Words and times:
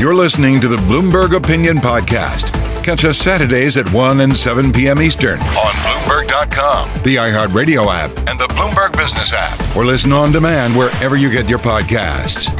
You're 0.00 0.14
listening 0.14 0.60
to 0.60 0.68
the 0.68 0.76
Bloomberg 0.76 1.36
Opinion 1.36 1.76
Podcast. 1.78 2.52
Catch 2.82 3.04
us 3.04 3.18
Saturdays 3.18 3.76
at 3.76 3.90
1 3.92 4.20
and 4.20 4.36
7 4.36 4.72
p.m. 4.72 5.00
Eastern 5.00 5.38
on 5.40 5.72
Bloomberg.com, 5.84 7.02
the 7.04 7.16
iHeartRadio 7.16 7.86
app, 7.86 8.10
and 8.28 8.38
the 8.40 8.48
Bloomberg 8.54 8.96
Business 8.96 9.32
app, 9.32 9.76
or 9.76 9.84
listen 9.84 10.12
on 10.12 10.32
demand 10.32 10.76
wherever 10.76 11.16
you 11.16 11.30
get 11.30 11.48
your 11.48 11.60
podcasts. 11.60 12.50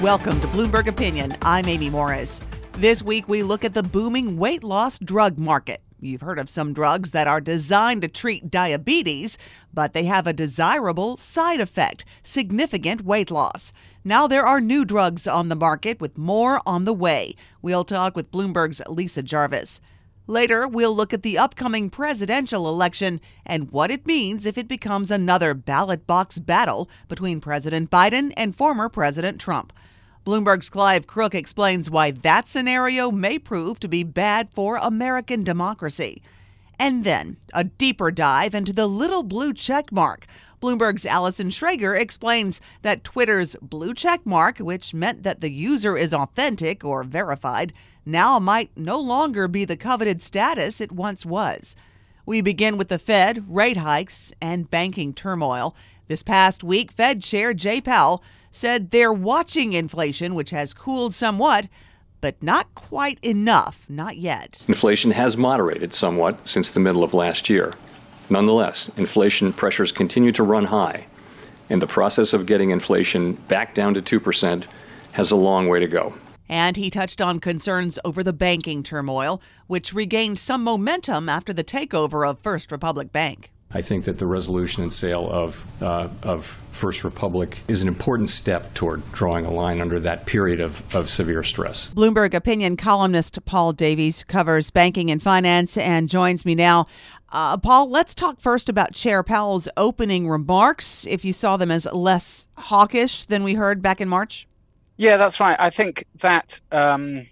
Welcome 0.00 0.40
to 0.40 0.48
Bloomberg 0.48 0.88
Opinion. 0.88 1.36
I'm 1.42 1.66
Amy 1.68 1.90
Morris. 1.90 2.40
This 2.72 3.02
week, 3.02 3.28
we 3.28 3.42
look 3.42 3.64
at 3.64 3.74
the 3.74 3.82
booming 3.82 4.38
weight 4.38 4.64
loss 4.64 4.98
drug 4.98 5.38
market. 5.38 5.83
You've 6.00 6.20
heard 6.20 6.38
of 6.38 6.50
some 6.50 6.72
drugs 6.72 7.12
that 7.12 7.26
are 7.26 7.40
designed 7.40 8.02
to 8.02 8.08
treat 8.08 8.50
diabetes, 8.50 9.38
but 9.72 9.94
they 9.94 10.04
have 10.04 10.26
a 10.26 10.32
desirable 10.32 11.16
side 11.16 11.60
effect 11.60 12.04
significant 12.22 13.04
weight 13.04 13.30
loss. 13.30 13.72
Now 14.04 14.26
there 14.26 14.44
are 14.44 14.60
new 14.60 14.84
drugs 14.84 15.26
on 15.26 15.48
the 15.48 15.56
market 15.56 16.00
with 16.00 16.18
more 16.18 16.60
on 16.66 16.84
the 16.84 16.92
way. 16.92 17.34
We'll 17.62 17.84
talk 17.84 18.16
with 18.16 18.30
Bloomberg's 18.30 18.82
Lisa 18.88 19.22
Jarvis. 19.22 19.80
Later, 20.26 20.66
we'll 20.66 20.94
look 20.94 21.12
at 21.12 21.22
the 21.22 21.36
upcoming 21.36 21.90
presidential 21.90 22.66
election 22.66 23.20
and 23.44 23.70
what 23.70 23.90
it 23.90 24.06
means 24.06 24.46
if 24.46 24.56
it 24.56 24.68
becomes 24.68 25.10
another 25.10 25.52
ballot 25.52 26.06
box 26.06 26.38
battle 26.38 26.88
between 27.08 27.40
President 27.40 27.90
Biden 27.90 28.32
and 28.36 28.56
former 28.56 28.88
President 28.88 29.38
Trump. 29.38 29.72
Bloomberg's 30.24 30.70
Clive 30.70 31.06
Crook 31.06 31.34
explains 31.34 31.90
why 31.90 32.10
that 32.10 32.48
scenario 32.48 33.10
may 33.10 33.38
prove 33.38 33.78
to 33.80 33.88
be 33.88 34.02
bad 34.02 34.48
for 34.50 34.76
American 34.76 35.44
democracy. 35.44 36.22
And 36.78 37.04
then, 37.04 37.36
a 37.52 37.64
deeper 37.64 38.10
dive 38.10 38.54
into 38.54 38.72
the 38.72 38.86
little 38.86 39.22
blue 39.22 39.52
check 39.52 39.92
mark. 39.92 40.26
Bloomberg's 40.62 41.04
Allison 41.04 41.50
Schrager 41.50 42.00
explains 42.00 42.62
that 42.80 43.04
Twitter's 43.04 43.54
blue 43.60 43.92
check 43.92 44.24
mark, 44.24 44.58
which 44.58 44.94
meant 44.94 45.24
that 45.24 45.42
the 45.42 45.52
user 45.52 45.94
is 45.94 46.14
authentic 46.14 46.82
or 46.84 47.04
verified, 47.04 47.74
now 48.06 48.38
might 48.38 48.70
no 48.78 48.98
longer 48.98 49.46
be 49.46 49.66
the 49.66 49.76
coveted 49.76 50.22
status 50.22 50.80
it 50.80 50.90
once 50.90 51.26
was. 51.26 51.76
We 52.24 52.40
begin 52.40 52.78
with 52.78 52.88
the 52.88 52.98
Fed, 52.98 53.44
rate 53.46 53.76
hikes, 53.76 54.32
and 54.40 54.70
banking 54.70 55.12
turmoil. 55.12 55.76
This 56.08 56.22
past 56.22 56.64
week, 56.64 56.92
Fed 56.92 57.22
Chair 57.22 57.52
Jay 57.52 57.82
Powell 57.82 58.22
said 58.54 58.90
they're 58.90 59.12
watching 59.12 59.72
inflation, 59.72 60.34
which 60.34 60.50
has 60.50 60.72
cooled 60.72 61.14
somewhat, 61.14 61.68
but 62.20 62.40
not 62.42 62.74
quite 62.74 63.18
enough, 63.22 63.84
not 63.90 64.16
yet. 64.16 64.64
Inflation 64.68 65.10
has 65.10 65.36
moderated 65.36 65.92
somewhat 65.92 66.38
since 66.48 66.70
the 66.70 66.80
middle 66.80 67.04
of 67.04 67.12
last 67.14 67.50
year. 67.50 67.74
Nonetheless, 68.30 68.90
inflation 68.96 69.52
pressures 69.52 69.92
continue 69.92 70.32
to 70.32 70.42
run 70.42 70.64
high, 70.64 71.04
and 71.68 71.82
the 71.82 71.86
process 71.86 72.32
of 72.32 72.46
getting 72.46 72.70
inflation 72.70 73.32
back 73.48 73.74
down 73.74 73.94
to 73.94 74.00
2% 74.00 74.64
has 75.12 75.30
a 75.30 75.36
long 75.36 75.68
way 75.68 75.80
to 75.80 75.88
go. 75.88 76.14
And 76.48 76.76
he 76.76 76.90
touched 76.90 77.20
on 77.20 77.40
concerns 77.40 77.98
over 78.04 78.22
the 78.22 78.32
banking 78.32 78.82
turmoil, 78.82 79.42
which 79.66 79.92
regained 79.92 80.38
some 80.38 80.62
momentum 80.62 81.28
after 81.28 81.52
the 81.52 81.64
takeover 81.64 82.28
of 82.28 82.38
First 82.38 82.70
Republic 82.70 83.12
Bank. 83.12 83.50
I 83.72 83.82
think 83.82 84.04
that 84.04 84.18
the 84.18 84.26
resolution 84.26 84.84
and 84.84 84.92
sale 84.92 85.28
of, 85.28 85.64
uh, 85.82 86.08
of 86.22 86.46
First 86.46 87.02
Republic 87.02 87.60
is 87.66 87.82
an 87.82 87.88
important 87.88 88.30
step 88.30 88.72
toward 88.74 89.10
drawing 89.12 89.44
a 89.44 89.50
line 89.50 89.80
under 89.80 89.98
that 90.00 90.26
period 90.26 90.60
of, 90.60 90.94
of 90.94 91.10
severe 91.10 91.42
stress. 91.42 91.90
Bloomberg 91.94 92.34
opinion 92.34 92.76
columnist 92.76 93.44
Paul 93.44 93.72
Davies 93.72 94.22
covers 94.22 94.70
banking 94.70 95.10
and 95.10 95.20
finance 95.20 95.76
and 95.76 96.08
joins 96.08 96.44
me 96.44 96.54
now. 96.54 96.86
Uh, 97.32 97.56
Paul, 97.56 97.90
let's 97.90 98.14
talk 98.14 98.40
first 98.40 98.68
about 98.68 98.94
Chair 98.94 99.24
Powell's 99.24 99.68
opening 99.76 100.28
remarks. 100.28 101.04
If 101.04 101.24
you 101.24 101.32
saw 101.32 101.56
them 101.56 101.72
as 101.72 101.86
less 101.92 102.46
hawkish 102.56 103.24
than 103.24 103.42
we 103.42 103.54
heard 103.54 103.82
back 103.82 104.00
in 104.00 104.08
March? 104.08 104.46
Yeah, 104.98 105.16
that's 105.16 105.40
right. 105.40 105.58
I 105.58 105.70
think 105.70 106.04
that. 106.22 106.46
Um 106.70 107.26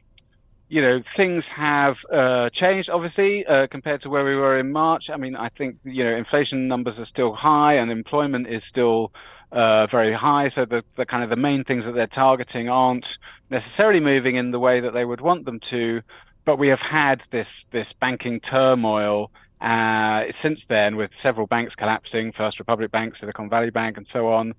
you 0.73 0.81
know, 0.81 1.03
things 1.19 1.45
have 1.55 1.97
uh, 2.11 2.49
changed, 2.49 2.89
obviously, 2.89 3.45
uh, 3.45 3.67
compared 3.71 4.01
to 4.01 4.09
where 4.09 4.25
we 4.25 4.35
were 4.35 4.59
in 4.59 4.73
March. 4.73 5.05
I 5.13 5.19
mean, 5.19 5.37
I 5.37 5.51
think, 5.51 5.77
you 5.85 6.03
know, 6.03 6.17
inflation 6.17 6.67
numbers 6.67 6.95
are 6.97 7.05
still 7.05 7.35
high 7.35 7.75
and 7.75 7.91
employment 7.91 8.47
is 8.47 8.63
still 8.71 9.13
uh, 9.51 9.87
very 9.89 10.15
high. 10.15 10.51
So 10.55 10.65
the, 10.65 10.83
the 10.97 11.05
kind 11.05 11.23
of 11.23 11.29
the 11.29 11.37
main 11.37 11.63
things 11.63 11.85
that 11.85 11.93
they're 11.93 12.07
targeting 12.07 12.71
aren't 12.71 13.05
necessarily 13.51 14.01
moving 14.01 14.37
in 14.37 14.51
the 14.51 14.59
way 14.59 14.81
that 14.81 14.95
they 14.95 15.05
would 15.05 15.21
want 15.21 15.45
them 15.45 15.61
to. 15.69 16.01
But 16.47 16.57
we 16.57 16.69
have 16.69 16.81
had 16.81 17.21
this, 17.31 17.49
this 17.71 17.89
banking 18.01 18.41
turmoil 18.41 19.31
uh, 19.61 20.23
since 20.41 20.61
then 20.71 20.97
with 20.97 21.11
several 21.23 21.47
banks 21.47 21.75
collapsing, 21.75 22.33
First 22.33 22.59
Republic 22.59 22.91
Bank, 22.91 23.13
Silicon 23.21 23.51
Valley 23.51 23.69
Bank, 23.69 23.99
and 23.99 24.07
so 24.11 24.29
on. 24.29 24.55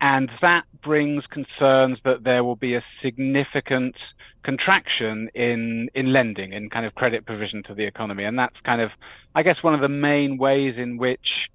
And 0.00 0.30
that 0.40 0.64
brings 0.82 1.26
concerns 1.26 1.98
that 2.04 2.24
there 2.24 2.42
will 2.42 2.56
be 2.56 2.74
a 2.74 2.84
significant 3.02 3.96
contraction 4.42 5.28
in 5.34 5.90
in 5.94 6.12
lending 6.12 6.52
in 6.54 6.70
kind 6.70 6.86
of 6.86 6.94
credit 6.94 7.26
provision 7.26 7.62
to 7.64 7.74
the 7.74 7.84
economy. 7.84 8.24
And 8.24 8.38
that's 8.38 8.56
kind 8.64 8.80
of 8.80 8.90
i 9.34 9.42
guess 9.42 9.62
one 9.62 9.74
of 9.74 9.80
the 9.80 9.88
main 9.88 10.38
ways 10.38 10.76
in 10.78 10.96
which 10.96 11.48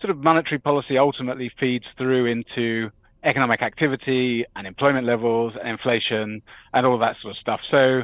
sort 0.00 0.10
of 0.10 0.18
monetary 0.18 0.58
policy 0.58 0.98
ultimately 0.98 1.50
feeds 1.60 1.84
through 1.96 2.26
into 2.26 2.90
economic 3.22 3.62
activity 3.62 4.44
and 4.56 4.66
employment 4.66 5.06
levels 5.06 5.54
and 5.58 5.68
inflation 5.68 6.42
and 6.74 6.84
all 6.84 6.98
that 6.98 7.16
sort 7.22 7.32
of 7.32 7.38
stuff. 7.38 7.60
So 7.70 8.02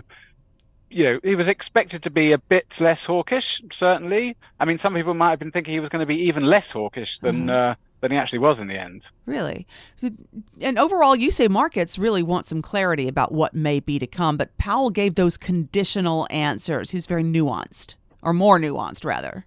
you 0.91 1.04
know 1.04 1.20
he 1.22 1.34
was 1.34 1.48
expected 1.48 2.04
to 2.04 2.10
be 2.10 2.32
a 2.32 2.38
bit 2.38 2.66
less 2.78 3.00
hawkish 3.04 3.44
certainly. 3.78 4.36
I 4.60 4.65
mean 4.65 4.78
some 4.82 4.94
people 4.94 5.15
might 5.15 5.30
have 5.30 5.41
been 5.41 5.50
thinking 5.50 5.75
he 5.75 5.80
was 5.80 5.88
going 5.88 6.00
to 6.00 6.06
be 6.06 6.22
even 6.28 6.44
less 6.44 6.66
hawkish 6.72 7.10
than 7.22 7.47
mm-hmm. 7.47 7.72
uh, 7.72 7.75
than 8.00 8.10
he 8.10 8.16
actually 8.16 8.38
was 8.38 8.59
in 8.59 8.69
the 8.69 8.78
end. 8.78 9.03
Really? 9.26 9.66
And 10.60 10.78
overall, 10.78 11.16
you 11.16 11.31
say 11.31 11.48
markets 11.48 11.98
really 11.98 12.22
want 12.22 12.47
some 12.47 12.62
clarity 12.62 13.09
about 13.09 13.32
what 13.32 13.54
may 13.54 13.81
be 13.81 13.98
to 13.98 14.06
come, 14.06 14.36
but 14.36 14.56
Powell 14.59 14.91
gave 14.91 15.14
those 15.14 15.36
conditional 15.36 16.26
answers. 16.31 16.91
He's 16.91 17.06
very 17.06 17.25
nuanced, 17.25 17.97
or 18.22 18.32
more 18.32 18.59
nuanced, 18.59 19.04
rather. 19.04 19.47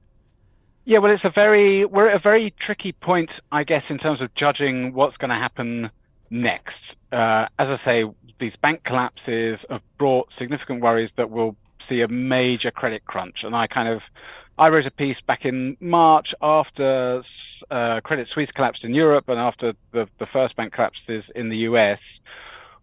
Yeah, 0.85 0.97
well, 0.97 1.11
it's 1.11 1.23
a 1.23 1.29
very 1.29 1.85
we're 1.85 2.09
at 2.09 2.15
a 2.15 2.19
very 2.19 2.53
tricky 2.59 2.91
point, 2.91 3.29
I 3.51 3.63
guess, 3.63 3.83
in 3.89 3.97
terms 3.97 4.19
of 4.19 4.33
judging 4.35 4.93
what's 4.93 5.15
going 5.17 5.29
to 5.29 5.35
happen 5.35 5.91
next. 6.29 6.75
Uh, 7.11 7.45
as 7.59 7.67
I 7.67 7.79
say, 7.85 8.03
these 8.39 8.53
bank 8.61 8.83
collapses 8.83 9.59
have 9.69 9.81
brought 9.97 10.29
significant 10.39 10.81
worries 10.81 11.11
that 11.17 11.29
we'll 11.29 11.55
see 11.87 12.01
a 12.01 12.07
major 12.07 12.71
credit 12.71 13.05
crunch, 13.05 13.37
and 13.43 13.55
I 13.55 13.67
kind 13.67 13.87
of 13.87 14.01
I 14.57 14.69
wrote 14.69 14.85
a 14.85 14.91
piece 14.91 15.17
back 15.25 15.45
in 15.45 15.77
March 15.79 16.29
after 16.41 17.23
uh, 17.69 18.01
Credit 18.03 18.27
Suisse 18.33 18.49
collapsed 18.55 18.83
in 18.83 18.93
Europe 18.93 19.25
and 19.27 19.39
after 19.39 19.73
the, 19.91 20.07
the 20.19 20.25
first 20.25 20.55
bank 20.55 20.73
collapses 20.73 21.23
in 21.35 21.49
the 21.49 21.57
US, 21.57 21.99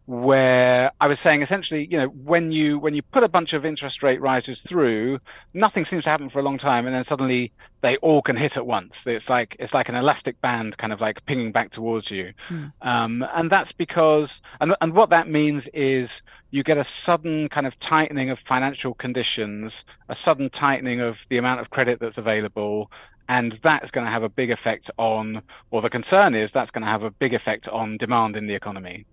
where 0.08 0.90
I 1.02 1.06
was 1.06 1.18
saying 1.22 1.42
essentially, 1.42 1.86
you 1.90 1.98
know, 1.98 2.06
when 2.06 2.50
you 2.50 2.78
when 2.78 2.94
you 2.94 3.02
put 3.02 3.22
a 3.24 3.28
bunch 3.28 3.52
of 3.52 3.66
interest 3.66 4.02
rate 4.02 4.22
rises 4.22 4.56
through, 4.66 5.18
nothing 5.52 5.84
seems 5.90 6.04
to 6.04 6.08
happen 6.08 6.30
for 6.30 6.38
a 6.38 6.42
long 6.42 6.56
time, 6.56 6.86
and 6.86 6.94
then 6.94 7.04
suddenly 7.06 7.52
they 7.82 7.98
all 7.98 8.22
can 8.22 8.34
hit 8.34 8.52
at 8.56 8.66
once. 8.66 8.92
It's 9.04 9.28
like 9.28 9.54
it's 9.58 9.74
like 9.74 9.90
an 9.90 9.94
elastic 9.94 10.40
band, 10.40 10.78
kind 10.78 10.94
of 10.94 11.00
like 11.02 11.18
pinging 11.26 11.52
back 11.52 11.72
towards 11.72 12.10
you, 12.10 12.32
hmm. 12.48 12.66
um, 12.80 13.22
and 13.34 13.50
that's 13.50 13.70
because 13.72 14.30
and 14.62 14.74
and 14.80 14.94
what 14.94 15.10
that 15.10 15.28
means 15.28 15.64
is 15.74 16.08
you 16.50 16.62
get 16.62 16.78
a 16.78 16.86
sudden 17.04 17.50
kind 17.50 17.66
of 17.66 17.74
tightening 17.86 18.30
of 18.30 18.38
financial 18.48 18.94
conditions, 18.94 19.72
a 20.08 20.16
sudden 20.24 20.48
tightening 20.48 21.02
of 21.02 21.16
the 21.28 21.36
amount 21.36 21.60
of 21.60 21.68
credit 21.68 21.98
that's 22.00 22.16
available, 22.16 22.90
and 23.28 23.58
that's 23.62 23.90
going 23.90 24.06
to 24.06 24.10
have 24.12 24.22
a 24.22 24.28
big 24.28 24.50
effect 24.50 24.90
on, 24.96 25.42
or 25.70 25.82
the 25.82 25.90
concern 25.90 26.34
is 26.34 26.50
that's 26.54 26.70
going 26.70 26.82
to 26.82 26.90
have 26.90 27.02
a 27.02 27.10
big 27.10 27.34
effect 27.34 27.68
on 27.68 27.96
demand 27.98 28.36
in 28.36 28.46
the 28.46 28.54
economy. 28.54 29.04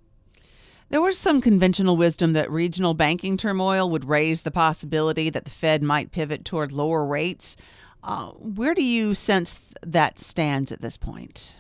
There 0.90 1.02
was 1.02 1.18
some 1.18 1.42
conventional 1.42 1.98
wisdom 1.98 2.34
that 2.34 2.50
regional 2.52 2.94
banking 2.94 3.38
turmoil 3.38 3.90
would 3.90 4.06
raise 4.06 4.44
the 4.44 4.52
possibility 4.52 5.30
that 5.32 5.44
the 5.44 5.52
Fed 5.52 5.82
might 5.82 6.12
pivot 6.12 6.46
toward 6.46 6.72
lower 6.72 7.06
rates. 7.06 7.58
Uh, 8.04 8.28
where 8.32 8.76
do 8.76 8.84
you 8.84 9.16
sense 9.16 9.64
that 9.82 10.20
stands 10.20 10.72
at 10.72 10.82
this 10.82 10.96
point? 10.96 11.58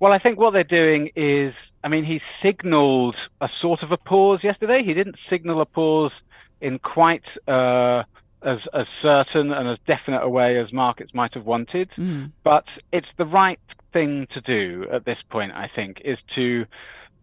Well, 0.00 0.12
I 0.12 0.18
think 0.18 0.38
what 0.38 0.52
they're 0.52 0.64
doing 0.64 1.10
is, 1.16 1.54
I 1.82 1.88
mean, 1.88 2.04
he 2.04 2.20
signaled 2.42 3.16
a 3.40 3.48
sort 3.60 3.82
of 3.82 3.90
a 3.90 3.96
pause 3.96 4.40
yesterday. 4.44 4.82
He 4.84 4.92
didn't 4.92 5.16
signal 5.30 5.62
a 5.62 5.66
pause 5.66 6.12
in 6.60 6.78
quite 6.78 7.24
uh, 7.48 8.02
as, 8.44 8.58
as 8.72 8.86
certain 9.02 9.52
and 9.52 9.68
as 9.68 9.78
definite 9.86 10.22
a 10.22 10.28
way 10.28 10.58
as 10.58 10.72
markets 10.72 11.12
might 11.14 11.34
have 11.34 11.46
wanted. 11.46 11.90
Mm. 11.96 12.32
But 12.42 12.64
it's 12.92 13.08
the 13.16 13.26
right 13.26 13.58
thing 13.92 14.26
to 14.34 14.40
do 14.40 14.86
at 14.92 15.04
this 15.04 15.18
point, 15.30 15.52
I 15.52 15.70
think, 15.74 16.00
is 16.04 16.18
to 16.34 16.66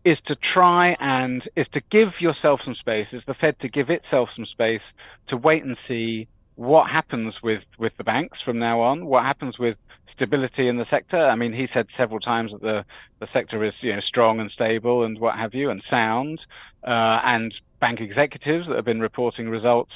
is 0.04 0.18
to 0.26 0.36
try 0.36 0.98
and 1.00 1.48
is 1.56 1.68
to 1.74 1.82
give 1.92 2.10
yourself 2.20 2.60
some 2.66 2.74
space, 2.74 3.08
is 3.12 3.22
the 3.28 3.36
Fed 3.36 3.60
to 3.60 3.70
give 3.70 3.92
itself 3.92 4.30
some 4.36 4.48
space 4.48 4.82
to 5.28 5.38
wait 5.38 5.64
and 5.64 5.78
see 5.88 6.28
what 6.56 6.90
happens 6.90 7.36
with, 7.44 7.62
with 7.78 7.94
the 7.98 8.04
banks 8.04 8.40
from 8.44 8.58
now 8.58 8.82
on, 8.82 9.06
what 9.06 9.24
happens 9.24 9.60
with 9.60 9.78
stability 10.16 10.68
in 10.68 10.78
the 10.78 10.86
sector. 10.90 11.18
I 11.18 11.36
mean, 11.36 11.54
he 11.54 11.68
said 11.74 11.88
several 11.98 12.20
times 12.20 12.52
that 12.52 12.62
the, 12.62 12.86
the 13.20 13.28
sector 13.32 13.64
is 13.64 13.74
you 13.82 13.94
know 13.94 14.02
strong 14.02 14.40
and 14.40 14.52
stable 14.52 15.04
and 15.04 15.20
what 15.20 15.36
have 15.36 15.54
you 15.54 15.70
and 15.70 15.84
sound. 15.90 16.42
Uh, 16.84 17.22
and 17.24 17.54
bank 17.80 18.00
executives 18.00 18.68
that 18.68 18.76
have 18.76 18.86
been 18.86 19.02
reporting 19.02 19.50
results, 19.50 19.92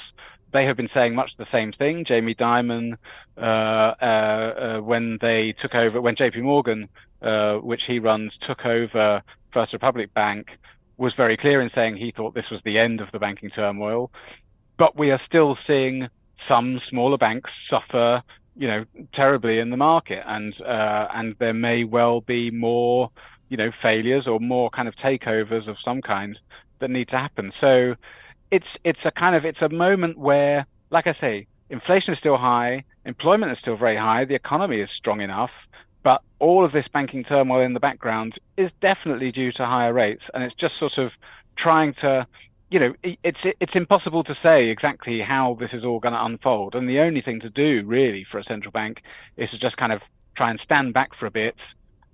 they 0.56 0.64
have 0.64 0.76
been 0.76 0.88
saying 0.94 1.14
much 1.14 1.30
the 1.38 1.46
same 1.52 1.72
thing. 1.72 2.04
Jamie 2.06 2.34
Dimon, 2.34 2.96
uh, 3.36 3.40
uh, 3.40 4.04
uh 4.04 4.80
when 4.80 5.18
they 5.20 5.54
took 5.60 5.74
over, 5.74 6.00
when 6.00 6.16
J.P. 6.16 6.40
Morgan, 6.40 6.88
uh, 7.22 7.54
which 7.56 7.82
he 7.86 7.98
runs, 7.98 8.32
took 8.46 8.64
over 8.64 9.22
First 9.52 9.72
Republic 9.72 10.12
Bank, 10.14 10.48
was 10.96 11.12
very 11.16 11.36
clear 11.36 11.60
in 11.60 11.70
saying 11.74 11.96
he 11.96 12.12
thought 12.16 12.34
this 12.34 12.50
was 12.50 12.60
the 12.64 12.78
end 12.78 13.00
of 13.00 13.08
the 13.12 13.18
banking 13.18 13.50
turmoil. 13.50 14.10
But 14.78 14.98
we 14.98 15.10
are 15.10 15.20
still 15.26 15.56
seeing 15.66 16.08
some 16.48 16.80
smaller 16.88 17.18
banks 17.18 17.50
suffer 17.70 18.22
you 18.56 18.66
know, 18.66 18.84
terribly 19.12 19.58
in 19.58 19.70
the 19.70 19.76
market, 19.76 20.22
and 20.26 20.54
uh, 20.62 21.08
and 21.14 21.36
there 21.38 21.52
may 21.52 21.84
well 21.84 22.22
be 22.22 22.50
more, 22.50 23.10
you 23.50 23.56
know, 23.56 23.70
failures 23.82 24.26
or 24.26 24.40
more 24.40 24.70
kind 24.70 24.88
of 24.88 24.94
takeovers 24.96 25.68
of 25.68 25.76
some 25.84 26.00
kind 26.00 26.38
that 26.80 26.90
need 26.90 27.08
to 27.08 27.18
happen. 27.18 27.52
So 27.60 27.94
it's 28.50 28.66
it's 28.84 28.98
a 29.04 29.10
kind 29.10 29.34
of 29.34 29.44
it's 29.44 29.62
a 29.62 29.68
moment 29.68 30.18
where, 30.18 30.66
like 30.90 31.06
I 31.06 31.14
say, 31.20 31.46
inflation 31.70 32.12
is 32.12 32.18
still 32.18 32.36
high, 32.36 32.84
employment 33.04 33.52
is 33.52 33.58
still 33.60 33.76
very 33.76 33.96
high, 33.96 34.24
the 34.24 34.34
economy 34.34 34.80
is 34.80 34.88
strong 34.96 35.20
enough, 35.20 35.50
but 36.02 36.22
all 36.38 36.64
of 36.64 36.72
this 36.72 36.86
banking 36.92 37.24
turmoil 37.24 37.62
in 37.62 37.74
the 37.74 37.80
background 37.80 38.34
is 38.56 38.70
definitely 38.80 39.32
due 39.32 39.52
to 39.52 39.66
higher 39.66 39.92
rates, 39.92 40.22
and 40.34 40.42
it's 40.42 40.54
just 40.54 40.78
sort 40.78 40.98
of 40.98 41.10
trying 41.56 41.94
to 42.00 42.26
you 42.68 42.80
know, 42.80 42.94
it's 43.02 43.38
it's 43.60 43.76
impossible 43.76 44.24
to 44.24 44.34
say 44.42 44.68
exactly 44.70 45.20
how 45.20 45.56
this 45.60 45.70
is 45.72 45.84
all 45.84 46.00
going 46.00 46.14
to 46.14 46.24
unfold, 46.24 46.74
and 46.74 46.88
the 46.88 46.98
only 46.98 47.22
thing 47.22 47.38
to 47.40 47.48
do 47.48 47.84
really 47.86 48.26
for 48.30 48.38
a 48.38 48.44
central 48.44 48.72
bank 48.72 48.98
is 49.36 49.50
to 49.50 49.58
just 49.58 49.76
kind 49.76 49.92
of 49.92 50.00
try 50.36 50.50
and 50.50 50.58
stand 50.64 50.92
back 50.92 51.10
for 51.18 51.26
a 51.26 51.30
bit 51.30 51.54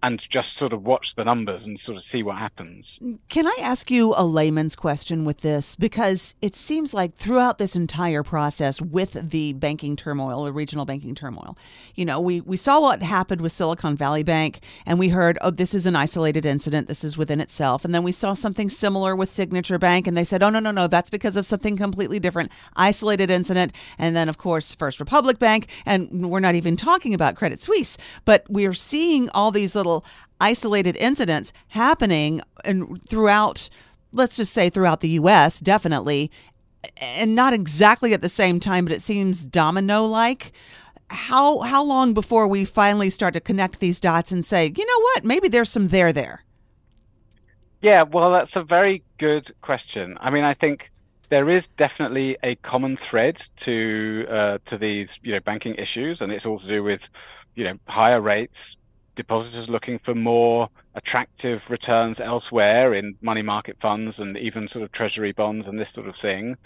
and 0.02 0.20
just 0.32 0.48
sort 0.58 0.72
of 0.72 0.82
watch 0.82 1.06
the 1.16 1.24
numbers 1.24 1.62
and 1.64 1.78
sort 1.84 1.96
of 1.96 2.02
see 2.10 2.22
what 2.22 2.36
happens. 2.36 2.84
Can 3.28 3.46
I 3.46 3.56
ask 3.60 3.90
you 3.90 4.14
a 4.16 4.24
layman's 4.24 4.74
question 4.74 5.24
with 5.24 5.42
this? 5.42 5.76
Because 5.76 6.34
it 6.42 6.56
seems 6.56 6.92
like 6.92 7.14
throughout 7.14 7.58
this 7.58 7.76
entire 7.76 8.24
process 8.24 8.80
with 8.80 9.12
the 9.30 9.52
banking 9.52 9.94
turmoil, 9.94 10.44
the 10.44 10.52
regional 10.52 10.84
banking 10.84 11.14
turmoil, 11.14 11.56
you 11.94 12.04
know, 12.04 12.18
we, 12.18 12.40
we 12.40 12.56
saw 12.56 12.80
what 12.80 13.00
happened 13.02 13.40
with 13.40 13.52
Silicon 13.52 13.96
Valley 13.96 14.24
Bank 14.24 14.60
and 14.86 14.98
we 14.98 15.08
heard, 15.08 15.38
oh, 15.40 15.50
this 15.50 15.72
is 15.72 15.86
an 15.86 15.94
isolated 15.94 16.44
incident. 16.46 16.88
This 16.88 17.04
is 17.04 17.16
within 17.16 17.40
itself. 17.40 17.84
And 17.84 17.94
then 17.94 18.02
we 18.02 18.12
saw 18.12 18.32
something 18.32 18.68
similar 18.68 19.14
with 19.14 19.30
Signature 19.30 19.78
Bank 19.78 20.08
and 20.08 20.16
they 20.16 20.24
said, 20.24 20.42
oh, 20.42 20.50
no, 20.50 20.58
no, 20.58 20.72
no, 20.72 20.88
that's 20.88 21.10
because 21.10 21.36
of 21.36 21.46
something 21.46 21.76
completely 21.76 22.18
different, 22.18 22.50
isolated 22.74 23.30
incident. 23.30 23.72
And 23.98 24.16
then, 24.16 24.28
of 24.28 24.38
course, 24.38 24.74
First 24.74 24.98
Republic 24.98 25.38
Bank. 25.38 25.68
And 25.86 26.28
we're 26.28 26.40
not 26.40 26.56
even 26.56 26.76
talking 26.76 27.14
about 27.14 27.36
Credit 27.36 27.60
Suisse, 27.60 27.96
but 28.24 28.44
we're 28.48 28.72
seeing 28.72 29.28
all 29.30 29.52
these 29.52 29.76
little 29.76 29.91
little 29.92 30.04
isolated 30.40 30.96
incidents 30.96 31.52
happening 31.68 32.40
and 32.64 33.00
throughout 33.06 33.68
let's 34.12 34.36
just 34.36 34.52
say 34.52 34.68
throughout 34.68 35.00
the 35.00 35.10
US 35.10 35.60
definitely 35.60 36.30
and 37.00 37.34
not 37.34 37.52
exactly 37.52 38.12
at 38.12 38.20
the 38.22 38.28
same 38.28 38.58
time 38.58 38.84
but 38.84 38.92
it 38.92 39.02
seems 39.02 39.44
domino 39.44 40.04
like 40.04 40.52
how 41.10 41.60
how 41.60 41.84
long 41.84 42.14
before 42.14 42.48
we 42.48 42.64
finally 42.64 43.10
start 43.10 43.34
to 43.34 43.40
connect 43.40 43.78
these 43.78 44.00
dots 44.00 44.32
and 44.32 44.44
say 44.44 44.72
you 44.76 44.86
know 44.86 45.00
what? 45.00 45.24
Maybe 45.24 45.48
there's 45.48 45.68
some 45.68 45.88
there 45.88 46.12
there. 46.12 46.42
Yeah 47.82 48.02
well 48.02 48.32
that's 48.32 48.56
a 48.56 48.64
very 48.64 49.02
good 49.18 49.54
question. 49.60 50.16
I 50.20 50.30
mean 50.30 50.44
i 50.44 50.54
think 50.54 50.90
there 51.30 51.48
is 51.48 51.62
definitely 51.78 52.36
a 52.42 52.56
common 52.56 52.98
thread 53.08 53.36
to 53.64 54.26
uh, 54.28 54.58
to 54.68 54.76
these 54.76 55.08
you 55.22 55.32
know 55.32 55.40
banking 55.40 55.74
issues 55.76 56.18
and 56.20 56.32
it's 56.32 56.44
all 56.44 56.58
to 56.58 56.66
do 56.66 56.82
with 56.82 57.00
you 57.54 57.64
know 57.64 57.74
higher 57.86 58.20
rates 58.20 58.56
depositors 59.16 59.68
looking 59.68 59.98
for 60.04 60.14
more 60.14 60.68
attractive 60.94 61.60
returns 61.68 62.18
elsewhere 62.22 62.94
in 62.94 63.14
money 63.20 63.42
market 63.42 63.76
funds 63.80 64.14
and 64.18 64.36
even 64.36 64.68
sort 64.72 64.84
of 64.84 64.92
treasury 64.92 65.32
bonds 65.32 65.66
and 65.66 65.78
this 65.78 65.88
sort 65.94 66.08
of 66.08 66.14
thing. 66.20 66.56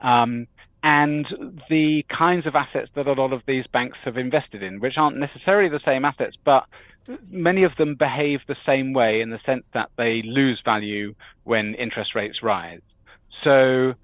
Um, 0.00 0.46
and 0.82 1.26
the 1.68 2.04
kinds 2.08 2.46
of 2.46 2.54
assets 2.54 2.88
that 2.94 3.06
a 3.06 3.12
lot 3.12 3.32
of 3.32 3.42
these 3.46 3.66
banks 3.66 3.98
have 4.04 4.16
invested 4.16 4.62
in, 4.62 4.80
which 4.80 4.96
aren't 4.96 5.18
necessarily 5.18 5.68
the 5.68 5.80
same 5.84 6.04
assets, 6.06 6.36
but 6.44 6.64
many 7.30 7.64
of 7.64 7.72
them 7.76 7.94
behave 7.94 8.40
the 8.46 8.56
same 8.64 8.92
way 8.92 9.20
in 9.20 9.30
the 9.30 9.40
sense 9.44 9.64
that 9.74 9.90
they 9.96 10.22
lose 10.22 10.60
value 10.64 11.14
when 11.44 11.74
interest 11.74 12.14
rates 12.14 12.42
rise. 12.42 12.80
So, 13.44 13.94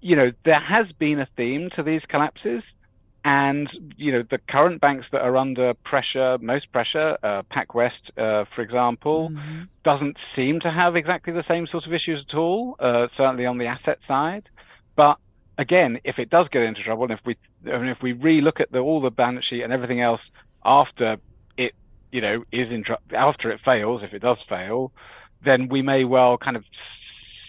you 0.00 0.16
know, 0.16 0.32
there 0.44 0.60
has 0.60 0.86
been 0.98 1.20
a 1.20 1.28
theme 1.36 1.70
to 1.76 1.82
these 1.82 2.02
collapses. 2.08 2.62
And 3.26 3.68
you 3.96 4.12
know 4.12 4.22
the 4.30 4.38
current 4.38 4.80
banks 4.80 5.06
that 5.10 5.20
are 5.20 5.36
under 5.36 5.74
pressure, 5.74 6.38
most 6.40 6.70
pressure, 6.70 7.18
uh, 7.24 7.42
PacWest, 7.52 7.90
uh, 8.16 8.44
for 8.54 8.62
example, 8.62 9.30
mm-hmm. 9.30 9.62
doesn't 9.82 10.16
seem 10.36 10.60
to 10.60 10.70
have 10.70 10.94
exactly 10.94 11.32
the 11.32 11.42
same 11.48 11.66
sort 11.66 11.88
of 11.88 11.92
issues 11.92 12.24
at 12.30 12.36
all. 12.36 12.76
Uh, 12.78 13.08
certainly 13.16 13.44
on 13.44 13.58
the 13.58 13.66
asset 13.66 13.98
side, 14.06 14.48
but 14.94 15.18
again, 15.58 15.98
if 16.04 16.20
it 16.20 16.30
does 16.30 16.46
get 16.52 16.62
into 16.62 16.84
trouble, 16.84 17.02
and 17.02 17.14
if 17.14 17.18
we 17.26 17.36
I 17.68 17.78
mean, 17.78 17.88
if 17.88 18.00
we 18.00 18.14
relook 18.14 18.60
at 18.60 18.70
the, 18.70 18.78
all 18.78 19.00
the 19.00 19.10
balance 19.10 19.44
sheet 19.44 19.62
and 19.62 19.72
everything 19.72 20.00
else 20.00 20.20
after 20.64 21.16
it, 21.58 21.74
you 22.12 22.20
know, 22.20 22.44
is 22.52 22.70
in 22.70 22.84
tr- 22.84 23.12
after 23.12 23.50
it 23.50 23.60
fails, 23.64 24.02
if 24.04 24.14
it 24.14 24.20
does 24.22 24.38
fail, 24.48 24.92
then 25.44 25.68
we 25.68 25.82
may 25.82 26.04
well 26.04 26.38
kind 26.38 26.56
of 26.56 26.62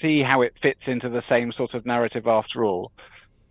see 0.02 0.24
how 0.24 0.42
it 0.42 0.56
fits 0.60 0.82
into 0.88 1.08
the 1.08 1.22
same 1.30 1.52
sort 1.52 1.76
of 1.76 1.86
narrative 1.86 2.26
after 2.26 2.66
all. 2.66 2.92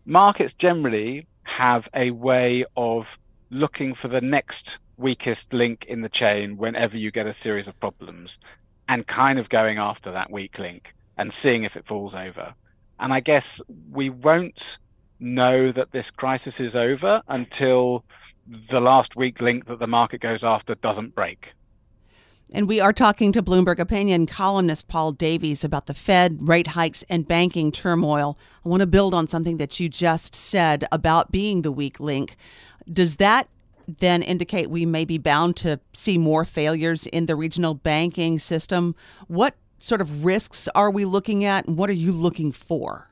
Markets 0.04 0.54
generally 0.58 1.28
have 1.46 1.84
a 1.94 2.10
way 2.10 2.64
of 2.76 3.04
looking 3.50 3.94
for 3.94 4.08
the 4.08 4.20
next 4.20 4.64
weakest 4.96 5.42
link 5.52 5.84
in 5.88 6.02
the 6.02 6.08
chain 6.08 6.56
whenever 6.56 6.96
you 6.96 7.10
get 7.10 7.26
a 7.26 7.36
series 7.42 7.68
of 7.68 7.78
problems 7.80 8.30
and 8.88 9.06
kind 9.06 9.38
of 9.38 9.48
going 9.48 9.78
after 9.78 10.12
that 10.12 10.30
weak 10.30 10.58
link 10.58 10.84
and 11.18 11.32
seeing 11.42 11.64
if 11.64 11.76
it 11.76 11.86
falls 11.86 12.14
over. 12.14 12.54
And 12.98 13.12
I 13.12 13.20
guess 13.20 13.44
we 13.90 14.10
won't 14.10 14.58
know 15.18 15.72
that 15.72 15.92
this 15.92 16.06
crisis 16.16 16.54
is 16.58 16.74
over 16.74 17.22
until 17.28 18.04
the 18.70 18.80
last 18.80 19.16
weak 19.16 19.40
link 19.40 19.66
that 19.66 19.78
the 19.78 19.86
market 19.86 20.20
goes 20.20 20.40
after 20.42 20.74
doesn't 20.76 21.14
break. 21.14 21.46
And 22.52 22.68
we 22.68 22.78
are 22.78 22.92
talking 22.92 23.32
to 23.32 23.42
Bloomberg 23.42 23.80
Opinion 23.80 24.26
columnist 24.26 24.86
Paul 24.86 25.10
Davies 25.10 25.64
about 25.64 25.86
the 25.86 25.94
Fed, 25.94 26.38
rate 26.40 26.68
hikes, 26.68 27.02
and 27.10 27.26
banking 27.26 27.72
turmoil. 27.72 28.38
I 28.64 28.68
want 28.68 28.82
to 28.82 28.86
build 28.86 29.14
on 29.14 29.26
something 29.26 29.56
that 29.56 29.80
you 29.80 29.88
just 29.88 30.36
said 30.36 30.84
about 30.92 31.32
being 31.32 31.62
the 31.62 31.72
weak 31.72 31.98
link. 31.98 32.36
Does 32.90 33.16
that 33.16 33.48
then 33.98 34.22
indicate 34.22 34.70
we 34.70 34.86
may 34.86 35.04
be 35.04 35.18
bound 35.18 35.56
to 35.56 35.80
see 35.92 36.18
more 36.18 36.44
failures 36.44 37.08
in 37.08 37.26
the 37.26 37.34
regional 37.34 37.74
banking 37.74 38.38
system? 38.38 38.94
What 39.26 39.56
sort 39.80 40.00
of 40.00 40.24
risks 40.24 40.68
are 40.76 40.90
we 40.92 41.04
looking 41.04 41.44
at, 41.44 41.66
and 41.66 41.76
what 41.76 41.90
are 41.90 41.94
you 41.94 42.12
looking 42.12 42.52
for? 42.52 43.10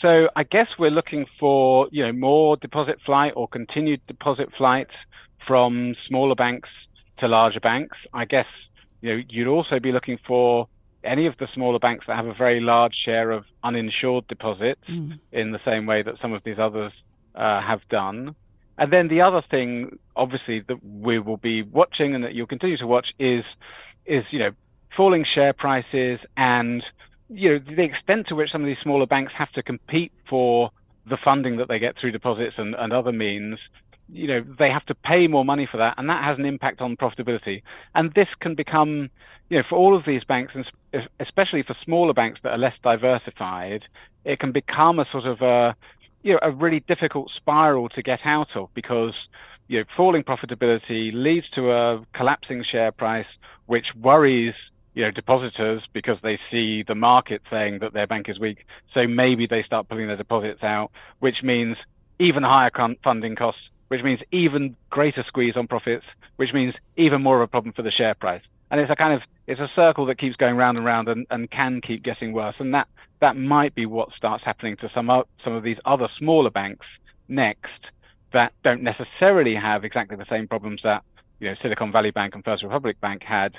So 0.00 0.28
I 0.34 0.44
guess 0.44 0.68
we're 0.78 0.90
looking 0.90 1.26
for 1.38 1.88
you 1.92 2.06
know 2.06 2.12
more 2.12 2.56
deposit 2.56 3.00
flight 3.04 3.34
or 3.36 3.48
continued 3.48 4.00
deposit 4.06 4.48
flight 4.56 4.88
from 5.46 5.94
smaller 6.08 6.34
banks 6.34 6.70
to 7.18 7.28
larger 7.28 7.60
banks. 7.60 7.96
I 8.12 8.24
guess 8.24 8.46
you 9.00 9.16
know 9.16 9.22
you'd 9.28 9.48
also 9.48 9.78
be 9.80 9.92
looking 9.92 10.18
for 10.26 10.68
any 11.02 11.26
of 11.26 11.36
the 11.38 11.46
smaller 11.52 11.78
banks 11.78 12.06
that 12.06 12.16
have 12.16 12.26
a 12.26 12.34
very 12.34 12.60
large 12.60 12.94
share 13.04 13.30
of 13.30 13.44
uninsured 13.62 14.26
deposits 14.26 14.80
mm. 14.88 15.18
in 15.32 15.52
the 15.52 15.60
same 15.64 15.86
way 15.86 16.02
that 16.02 16.14
some 16.20 16.32
of 16.32 16.42
these 16.44 16.58
others 16.58 16.92
uh, 17.34 17.60
have 17.60 17.80
done. 17.90 18.34
And 18.78 18.92
then 18.92 19.08
the 19.08 19.20
other 19.20 19.42
thing, 19.50 19.98
obviously, 20.16 20.60
that 20.60 20.84
we 20.84 21.18
will 21.18 21.36
be 21.36 21.62
watching 21.62 22.14
and 22.14 22.24
that 22.24 22.34
you'll 22.34 22.46
continue 22.46 22.76
to 22.78 22.86
watch 22.86 23.08
is, 23.18 23.44
is 24.06 24.24
you 24.30 24.38
know, 24.38 24.50
falling 24.96 25.24
share 25.24 25.52
prices 25.52 26.20
and 26.36 26.82
you 27.28 27.50
know 27.50 27.74
the 27.76 27.82
extent 27.82 28.26
to 28.28 28.34
which 28.34 28.50
some 28.52 28.60
of 28.60 28.66
these 28.66 28.76
smaller 28.82 29.06
banks 29.06 29.32
have 29.36 29.50
to 29.52 29.62
compete 29.62 30.12
for 30.28 30.70
the 31.06 31.16
funding 31.16 31.56
that 31.56 31.68
they 31.68 31.78
get 31.78 31.96
through 31.98 32.10
deposits 32.10 32.54
and, 32.58 32.74
and 32.74 32.92
other 32.92 33.12
means 33.12 33.58
you 34.12 34.26
know 34.26 34.44
they 34.58 34.70
have 34.70 34.84
to 34.86 34.94
pay 34.94 35.26
more 35.26 35.44
money 35.44 35.68
for 35.70 35.78
that, 35.78 35.94
and 35.98 36.08
that 36.08 36.22
has 36.22 36.38
an 36.38 36.44
impact 36.44 36.80
on 36.80 36.96
profitability. 36.96 37.62
And 37.94 38.12
this 38.14 38.28
can 38.40 38.54
become, 38.54 39.10
you 39.48 39.58
know, 39.58 39.64
for 39.68 39.76
all 39.76 39.96
of 39.96 40.04
these 40.06 40.24
banks, 40.24 40.52
and 40.54 41.08
especially 41.20 41.62
for 41.62 41.76
smaller 41.84 42.12
banks 42.12 42.40
that 42.42 42.50
are 42.50 42.58
less 42.58 42.74
diversified, 42.82 43.84
it 44.24 44.38
can 44.40 44.52
become 44.52 44.98
a 44.98 45.06
sort 45.10 45.26
of 45.26 45.40
a, 45.40 45.74
you 46.22 46.32
know, 46.34 46.38
a 46.42 46.50
really 46.50 46.80
difficult 46.80 47.30
spiral 47.34 47.88
to 47.90 48.02
get 48.02 48.20
out 48.24 48.48
of 48.54 48.68
because 48.74 49.14
you 49.68 49.78
know 49.78 49.84
falling 49.96 50.22
profitability 50.22 51.10
leads 51.12 51.48
to 51.50 51.72
a 51.72 52.04
collapsing 52.14 52.64
share 52.64 52.92
price, 52.92 53.26
which 53.66 53.86
worries 54.00 54.54
you 54.94 55.02
know 55.02 55.10
depositors 55.10 55.82
because 55.92 56.18
they 56.22 56.38
see 56.50 56.82
the 56.82 56.94
market 56.94 57.42
saying 57.50 57.80
that 57.80 57.92
their 57.92 58.06
bank 58.06 58.28
is 58.28 58.38
weak 58.38 58.64
so 58.92 59.08
maybe 59.08 59.44
they 59.44 59.62
start 59.62 59.88
pulling 59.88 60.06
their 60.06 60.16
deposits 60.16 60.62
out 60.62 60.90
which 61.18 61.42
means 61.42 61.76
even 62.20 62.44
higher 62.44 62.70
funding 63.02 63.34
costs 63.34 63.60
which 63.88 64.02
means 64.02 64.20
even 64.32 64.76
greater 64.90 65.24
squeeze 65.26 65.56
on 65.56 65.66
profits, 65.66 66.04
which 66.36 66.52
means 66.52 66.74
even 66.96 67.22
more 67.22 67.36
of 67.36 67.42
a 67.42 67.46
problem 67.46 67.72
for 67.72 67.82
the 67.82 67.90
share 67.90 68.14
price. 68.14 68.42
and 68.70 68.80
it's 68.80 68.90
a 68.90 68.96
kind 68.96 69.14
of 69.14 69.22
it's 69.46 69.60
a 69.60 69.70
circle 69.76 70.06
that 70.06 70.18
keeps 70.18 70.36
going 70.36 70.56
round 70.56 70.78
and 70.78 70.86
round 70.86 71.08
and, 71.08 71.26
and 71.30 71.50
can 71.50 71.80
keep 71.80 72.02
getting 72.02 72.32
worse. 72.32 72.56
And 72.58 72.72
that 72.74 72.88
that 73.20 73.36
might 73.36 73.74
be 73.74 73.86
what 73.86 74.08
starts 74.16 74.44
happening 74.44 74.76
to 74.78 74.90
some 74.94 75.10
some 75.42 75.52
of 75.52 75.62
these 75.62 75.78
other 75.84 76.08
smaller 76.18 76.50
banks 76.50 76.86
next 77.28 77.86
that 78.32 78.52
don't 78.62 78.82
necessarily 78.82 79.54
have 79.54 79.84
exactly 79.84 80.16
the 80.16 80.26
same 80.28 80.48
problems 80.48 80.80
that 80.82 81.02
you 81.40 81.48
know 81.48 81.54
Silicon 81.62 81.92
Valley 81.92 82.10
Bank 82.10 82.34
and 82.34 82.44
First 82.44 82.62
Republic 82.62 83.00
Bank 83.00 83.22
had, 83.22 83.54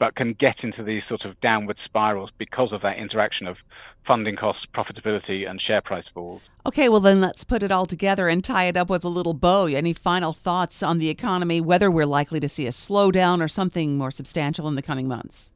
but 0.00 0.16
can 0.16 0.32
get 0.32 0.64
into 0.64 0.82
these 0.82 1.02
sort 1.06 1.26
of 1.26 1.38
downward 1.42 1.76
spirals 1.84 2.30
because 2.38 2.72
of 2.72 2.80
that 2.80 2.96
interaction 2.96 3.46
of 3.46 3.58
funding 4.06 4.34
costs, 4.34 4.66
profitability, 4.74 5.48
and 5.48 5.60
share 5.60 5.82
price 5.82 6.06
falls. 6.14 6.40
Okay, 6.66 6.88
well, 6.88 7.00
then 7.00 7.20
let's 7.20 7.44
put 7.44 7.62
it 7.62 7.70
all 7.70 7.84
together 7.84 8.26
and 8.26 8.42
tie 8.42 8.64
it 8.64 8.78
up 8.78 8.88
with 8.88 9.04
a 9.04 9.08
little 9.08 9.34
bow. 9.34 9.66
Any 9.66 9.92
final 9.92 10.32
thoughts 10.32 10.82
on 10.82 10.98
the 10.98 11.10
economy, 11.10 11.60
whether 11.60 11.90
we're 11.90 12.06
likely 12.06 12.40
to 12.40 12.48
see 12.48 12.66
a 12.66 12.70
slowdown 12.70 13.44
or 13.44 13.46
something 13.46 13.98
more 13.98 14.10
substantial 14.10 14.66
in 14.68 14.74
the 14.74 14.82
coming 14.82 15.06
months? 15.06 15.52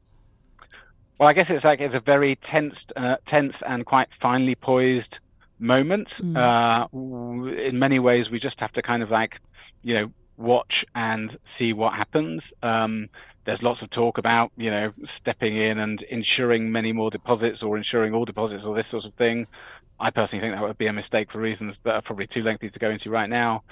Well, 1.19 1.27
I 1.27 1.33
guess 1.33 1.47
it's 1.49 1.65
like 1.65 1.79
it's 1.79 1.95
a 1.95 1.99
very 1.99 2.37
tense, 2.49 2.75
uh, 2.95 3.15
tense 3.27 3.55
and 3.67 3.83
quite 3.83 4.09
finely 4.21 4.53
poised 4.53 5.15
moment. 5.57 6.07
Mm. 6.21 6.37
Uh, 6.37 7.57
in 7.67 7.79
many 7.79 7.97
ways, 7.97 8.29
we 8.29 8.39
just 8.39 8.59
have 8.59 8.73
to 8.73 8.83
kind 8.83 9.01
of 9.01 9.09
like, 9.09 9.39
you 9.81 9.95
know, 9.95 10.11
watch 10.37 10.85
and 10.93 11.35
see 11.57 11.73
what 11.73 11.93
happens. 11.93 12.41
Um, 12.61 13.09
there's 13.45 13.61
lots 13.61 13.81
of 13.81 13.89
talk 13.91 14.17
about, 14.17 14.51
you 14.57 14.71
know, 14.71 14.91
stepping 15.21 15.57
in 15.57 15.79
and 15.79 16.01
insuring 16.09 16.71
many 16.71 16.91
more 16.91 17.11
deposits 17.11 17.61
or 17.61 17.77
insuring 17.77 18.13
all 18.13 18.25
deposits 18.25 18.63
or 18.65 18.75
this 18.75 18.85
sort 18.91 19.05
of 19.05 19.13
thing. 19.15 19.47
I 19.99 20.09
personally 20.09 20.41
think 20.41 20.55
that 20.55 20.61
would 20.61 20.77
be 20.77 20.87
a 20.87 20.93
mistake 20.93 21.31
for 21.31 21.39
reasons 21.39 21.75
that 21.83 21.93
are 21.93 22.01
probably 22.01 22.27
too 22.27 22.43
lengthy 22.43 22.69
to 22.69 22.79
go 22.79 22.89
into 22.89 23.09
right 23.09 23.29
now. 23.29 23.63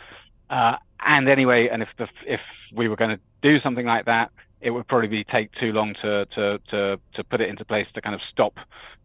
Uh, 0.50 0.76
and 1.06 1.28
anyway, 1.28 1.70
and 1.72 1.82
if 1.82 1.90
the, 1.98 2.08
if 2.26 2.40
we 2.74 2.88
were 2.88 2.96
going 2.96 3.10
to 3.10 3.20
do 3.42 3.60
something 3.62 3.86
like 3.86 4.06
that, 4.06 4.32
it 4.62 4.70
would 4.70 4.88
probably 4.88 5.26
take 5.26 5.52
too 5.60 5.74
long 5.74 5.94
to 6.02 6.26
to 6.28 6.58
to 6.70 7.00
to 7.16 7.24
put 7.26 7.42
it 7.42 7.50
into 7.50 7.66
place 7.66 7.88
to 7.94 8.02
kind 8.02 8.16
of 8.16 8.22
stop, 8.32 8.54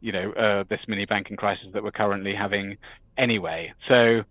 you 0.01 0.13
know, 0.13 0.31
uh, 0.33 0.65
this 0.69 0.81
mini 0.87 1.05
banking 1.05 1.37
crisis 1.37 1.67
that 1.73 1.83
we're 1.83 1.91
currently 1.91 2.35
having 2.35 2.77
anyway. 3.17 3.73
So 3.89 4.23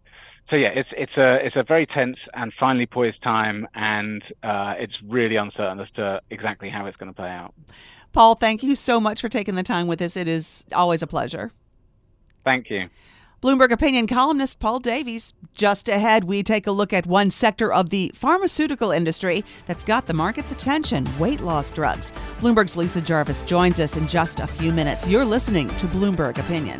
so 0.50 0.56
yeah, 0.56 0.70
it's 0.70 0.90
it's 0.94 1.18
a 1.18 1.46
it's 1.46 1.56
a 1.56 1.64
very 1.64 1.86
tense 1.86 2.18
and 2.34 2.54
finely 2.60 2.86
poised 2.86 3.22
time, 3.22 3.68
and 3.76 4.24
uh, 4.44 4.76
it's 4.78 4.94
really 5.06 5.36
uncertain 5.36 5.80
as 5.80 5.90
to 5.92 6.22
exactly 6.30 6.70
how 6.70 6.86
it's 6.86 6.98
going 6.98 7.12
to 7.12 7.16
play 7.16 7.30
out. 7.30 7.54
Paul, 8.14 8.36
thank 8.36 8.64
you 8.64 8.76
so 8.76 9.00
much 9.00 9.20
for 9.20 9.30
taking 9.30 9.56
the 9.56 9.64
time 9.64 9.88
with 9.88 10.02
us. 10.02 10.16
It 10.16 10.28
is 10.28 10.66
always 10.74 11.04
a 11.04 11.08
pleasure. 11.08 11.52
Thank 12.46 12.70
you. 12.70 12.90
Bloomberg 13.42 13.72
opinion 13.72 14.08
columnist 14.08 14.60
Paul 14.60 14.80
Davies. 14.80 15.34
Just 15.54 15.90
ahead, 15.90 16.24
we 16.24 16.42
take 16.42 16.66
a 16.66 16.72
look 16.72 16.92
at 16.92 17.06
one 17.06 17.30
sector 17.30 17.72
of 17.72 17.92
the 17.92 18.12
pharmaceutical 18.16 18.90
industry 18.92 19.46
that's 19.68 19.84
got 19.84 20.08
the 20.08 20.14
market's 20.14 20.52
attention 20.52 21.08
weight 21.20 21.42
loss 21.42 21.70
drugs. 21.70 22.12
Bloomberg's 22.40 22.76
Lisa 22.76 23.02
Jarvis 23.02 23.44
joins 23.44 23.80
us 23.80 23.96
in 23.96 24.08
just 24.08 24.40
a 24.40 24.48
few 24.48 24.72
minutes. 24.72 25.08
You're 25.08 25.26
listening 25.26 25.68
to 25.68 25.88
Bloomberg 25.88 26.40
Opinion. 26.40 26.80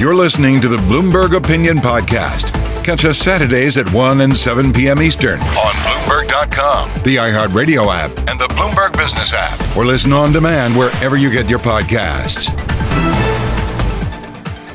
You're 0.00 0.14
listening 0.14 0.60
to 0.60 0.68
the 0.68 0.76
Bloomberg 0.76 1.34
Opinion 1.36 1.78
Podcast. 1.78 2.52
Catch 2.84 3.04
us 3.06 3.18
Saturdays 3.18 3.78
at 3.78 3.90
1 3.92 4.20
and 4.20 4.36
7 4.36 4.72
p.m. 4.72 5.00
Eastern 5.00 5.40
on 5.40 5.74
Bloomberg.com, 5.74 6.90
the 7.02 7.16
iHeartRadio 7.16 7.86
app, 7.86 8.10
and 8.28 8.38
the 8.38 8.48
Bloomberg 8.54 8.96
Business 8.98 9.32
app, 9.34 9.76
or 9.76 9.84
listen 9.86 10.12
on 10.12 10.32
demand 10.32 10.76
wherever 10.76 11.16
you 11.16 11.30
get 11.30 11.48
your 11.48 11.58
podcasts. 11.60 12.50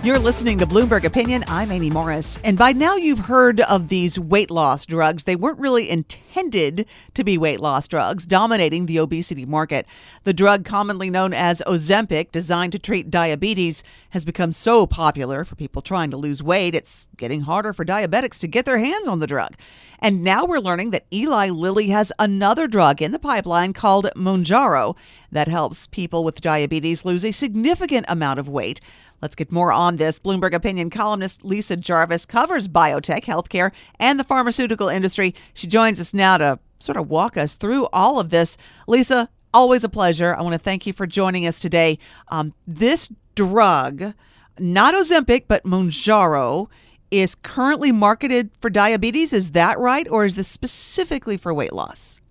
You're 0.01 0.17
listening 0.17 0.59
to 0.59 0.65
Bloomberg 0.65 1.03
Opinion. 1.03 1.43
I'm 1.49 1.73
Amy 1.73 1.89
Morris. 1.89 2.39
And 2.45 2.57
by 2.57 2.71
now 2.71 2.95
you've 2.95 3.19
heard 3.19 3.59
of 3.59 3.89
these 3.89 4.17
weight 4.17 4.49
loss 4.49 4.85
drugs. 4.85 5.25
They 5.25 5.35
weren't 5.35 5.59
really 5.59 5.89
intended 5.89 6.85
to 7.15 7.25
be 7.25 7.37
weight 7.37 7.59
loss 7.59 7.85
drugs, 7.85 8.25
dominating 8.25 8.85
the 8.85 8.99
obesity 8.99 9.45
market. 9.45 9.85
The 10.23 10.31
drug, 10.31 10.63
commonly 10.63 11.09
known 11.09 11.33
as 11.33 11.61
Ozempic, 11.67 12.31
designed 12.31 12.71
to 12.71 12.79
treat 12.79 13.11
diabetes, 13.11 13.83
has 14.11 14.23
become 14.23 14.53
so 14.53 14.87
popular 14.87 15.43
for 15.43 15.55
people 15.55 15.81
trying 15.81 16.11
to 16.11 16.17
lose 16.17 16.41
weight, 16.41 16.75
it's 16.75 17.05
getting 17.17 17.41
harder 17.41 17.73
for 17.73 17.83
diabetics 17.83 18.39
to 18.39 18.47
get 18.47 18.65
their 18.65 18.77
hands 18.77 19.09
on 19.09 19.19
the 19.19 19.27
drug. 19.27 19.53
And 19.99 20.23
now 20.23 20.45
we're 20.45 20.59
learning 20.59 20.91
that 20.91 21.07
Eli 21.11 21.49
Lilly 21.49 21.89
has 21.89 22.13
another 22.17 22.67
drug 22.67 23.01
in 23.01 23.11
the 23.11 23.19
pipeline 23.19 23.73
called 23.73 24.09
Mounjaro 24.15 24.95
that 25.31 25.47
helps 25.47 25.87
people 25.87 26.23
with 26.23 26.41
diabetes 26.41 27.05
lose 27.05 27.23
a 27.23 27.31
significant 27.31 28.05
amount 28.09 28.39
of 28.39 28.49
weight. 28.49 28.81
Let's 29.21 29.35
get 29.35 29.51
more 29.51 29.71
on 29.71 29.97
this. 29.97 30.19
Bloomberg 30.19 30.53
opinion 30.53 30.89
columnist 30.89 31.43
Lisa 31.43 31.75
Jarvis 31.75 32.25
covers 32.25 32.67
biotech, 32.67 33.23
healthcare, 33.23 33.71
and 33.99 34.19
the 34.19 34.23
pharmaceutical 34.23 34.87
industry. 34.87 35.35
She 35.53 35.67
joins 35.67 35.99
us 35.99 36.13
now 36.13 36.37
to 36.37 36.59
sort 36.79 36.97
of 36.97 37.09
walk 37.09 37.37
us 37.37 37.55
through 37.55 37.87
all 37.91 38.19
of 38.19 38.29
this. 38.29 38.57
Lisa, 38.87 39.29
always 39.53 39.83
a 39.83 39.89
pleasure. 39.89 40.35
I 40.35 40.41
want 40.41 40.53
to 40.53 40.59
thank 40.59 40.87
you 40.87 40.93
for 40.93 41.05
joining 41.05 41.45
us 41.45 41.59
today. 41.59 41.99
Um, 42.29 42.53
this 42.65 43.11
drug, 43.35 44.13
not 44.57 44.93
Ozempic, 44.93 45.45
but 45.47 45.63
Mounjaro, 45.63 46.67
is 47.11 47.35
currently 47.35 47.91
marketed 47.91 48.51
for 48.61 48.69
diabetes. 48.69 49.33
Is 49.33 49.51
that 49.51 49.79
right? 49.79 50.07
Or 50.09 50.25
is 50.25 50.35
this 50.35 50.47
specifically 50.47 51.37
for 51.37 51.53
weight 51.53 51.73
loss? 51.73 52.21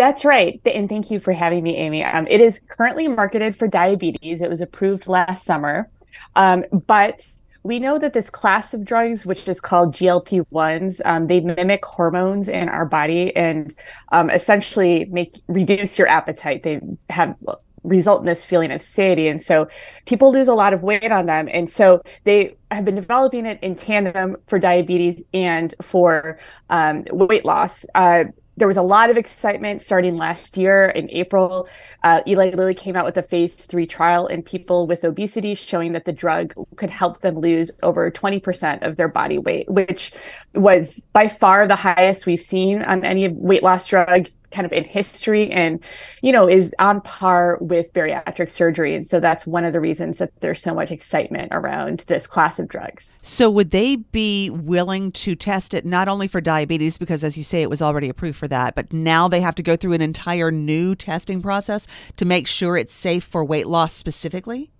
That's 0.00 0.24
right. 0.24 0.58
And 0.64 0.88
thank 0.88 1.10
you 1.10 1.20
for 1.20 1.34
having 1.34 1.62
me, 1.62 1.76
Amy. 1.76 2.02
Um, 2.02 2.26
it 2.30 2.40
is 2.40 2.62
currently 2.68 3.06
marketed 3.06 3.54
for 3.54 3.68
diabetes. 3.68 4.40
It 4.40 4.48
was 4.48 4.62
approved 4.62 5.06
last 5.08 5.44
summer. 5.44 5.90
Um, 6.36 6.64
but 6.72 7.26
we 7.64 7.78
know 7.78 7.98
that 7.98 8.14
this 8.14 8.30
class 8.30 8.72
of 8.72 8.82
drugs, 8.82 9.26
which 9.26 9.46
is 9.46 9.60
called 9.60 9.94
GLP 9.94 10.46
1s, 10.54 11.02
um, 11.04 11.26
they 11.26 11.40
mimic 11.40 11.84
hormones 11.84 12.48
in 12.48 12.70
our 12.70 12.86
body 12.86 13.36
and 13.36 13.74
um, 14.10 14.30
essentially 14.30 15.04
make 15.10 15.38
reduce 15.48 15.98
your 15.98 16.08
appetite. 16.08 16.62
They 16.62 16.80
have 17.10 17.36
result 17.82 18.20
in 18.20 18.26
this 18.26 18.42
feeling 18.42 18.70
of 18.70 18.80
satiety. 18.80 19.28
And 19.28 19.42
so 19.42 19.68
people 20.06 20.32
lose 20.32 20.48
a 20.48 20.54
lot 20.54 20.72
of 20.72 20.82
weight 20.82 21.12
on 21.12 21.26
them. 21.26 21.46
And 21.52 21.70
so 21.70 22.02
they 22.24 22.56
have 22.70 22.86
been 22.86 22.94
developing 22.94 23.44
it 23.44 23.58
in 23.62 23.74
tandem 23.74 24.38
for 24.46 24.58
diabetes 24.58 25.22
and 25.34 25.74
for 25.82 26.38
um, 26.70 27.04
weight 27.10 27.44
loss. 27.44 27.84
Uh, 27.94 28.24
there 28.60 28.68
was 28.68 28.76
a 28.76 28.82
lot 28.82 29.10
of 29.10 29.16
excitement 29.16 29.82
starting 29.82 30.16
last 30.16 30.56
year 30.56 30.84
in 30.84 31.10
April. 31.10 31.66
Uh, 32.02 32.22
Eli 32.26 32.50
Lilly 32.50 32.74
came 32.74 32.96
out 32.96 33.04
with 33.04 33.16
a 33.16 33.22
phase 33.22 33.54
three 33.54 33.86
trial 33.86 34.26
in 34.26 34.42
people 34.42 34.86
with 34.86 35.04
obesity, 35.04 35.54
showing 35.54 35.92
that 35.92 36.04
the 36.04 36.12
drug 36.12 36.54
could 36.76 36.90
help 36.90 37.20
them 37.20 37.38
lose 37.38 37.70
over 37.82 38.10
20% 38.10 38.86
of 38.86 38.96
their 38.96 39.08
body 39.08 39.38
weight, 39.38 39.68
which 39.68 40.12
was 40.54 41.04
by 41.12 41.28
far 41.28 41.66
the 41.66 41.76
highest 41.76 42.26
we've 42.26 42.42
seen 42.42 42.82
on 42.82 43.04
any 43.04 43.28
weight 43.28 43.62
loss 43.62 43.86
drug 43.86 44.28
kind 44.50 44.66
of 44.66 44.72
in 44.72 44.84
history 44.84 45.50
and 45.50 45.78
you 46.22 46.32
know 46.32 46.48
is 46.48 46.74
on 46.78 47.00
par 47.02 47.58
with 47.60 47.92
bariatric 47.92 48.50
surgery. 48.50 48.94
And 48.94 49.06
so 49.06 49.20
that's 49.20 49.46
one 49.46 49.64
of 49.64 49.72
the 49.72 49.80
reasons 49.80 50.18
that 50.18 50.32
there's 50.40 50.60
so 50.60 50.74
much 50.74 50.90
excitement 50.90 51.48
around 51.52 52.00
this 52.08 52.26
class 52.26 52.58
of 52.58 52.68
drugs. 52.68 53.14
So 53.22 53.50
would 53.50 53.70
they 53.70 53.96
be 53.96 54.50
willing 54.50 55.12
to 55.12 55.34
test 55.34 55.74
it 55.74 55.84
not 55.84 56.08
only 56.08 56.28
for 56.28 56.40
diabetes 56.40 56.98
because 56.98 57.24
as 57.24 57.38
you 57.38 57.44
say 57.44 57.62
it 57.62 57.70
was 57.70 57.82
already 57.82 58.08
approved 58.08 58.38
for 58.38 58.48
that 58.48 58.74
but 58.74 58.92
now 58.92 59.28
they 59.28 59.40
have 59.40 59.54
to 59.54 59.62
go 59.62 59.76
through 59.76 59.92
an 59.92 60.02
entire 60.02 60.50
new 60.50 60.94
testing 60.94 61.40
process 61.42 61.86
to 62.16 62.24
make 62.24 62.46
sure 62.46 62.76
it's 62.76 62.94
safe 62.94 63.24
for 63.24 63.44
weight 63.44 63.66
loss 63.66 63.92
specifically 63.92 64.70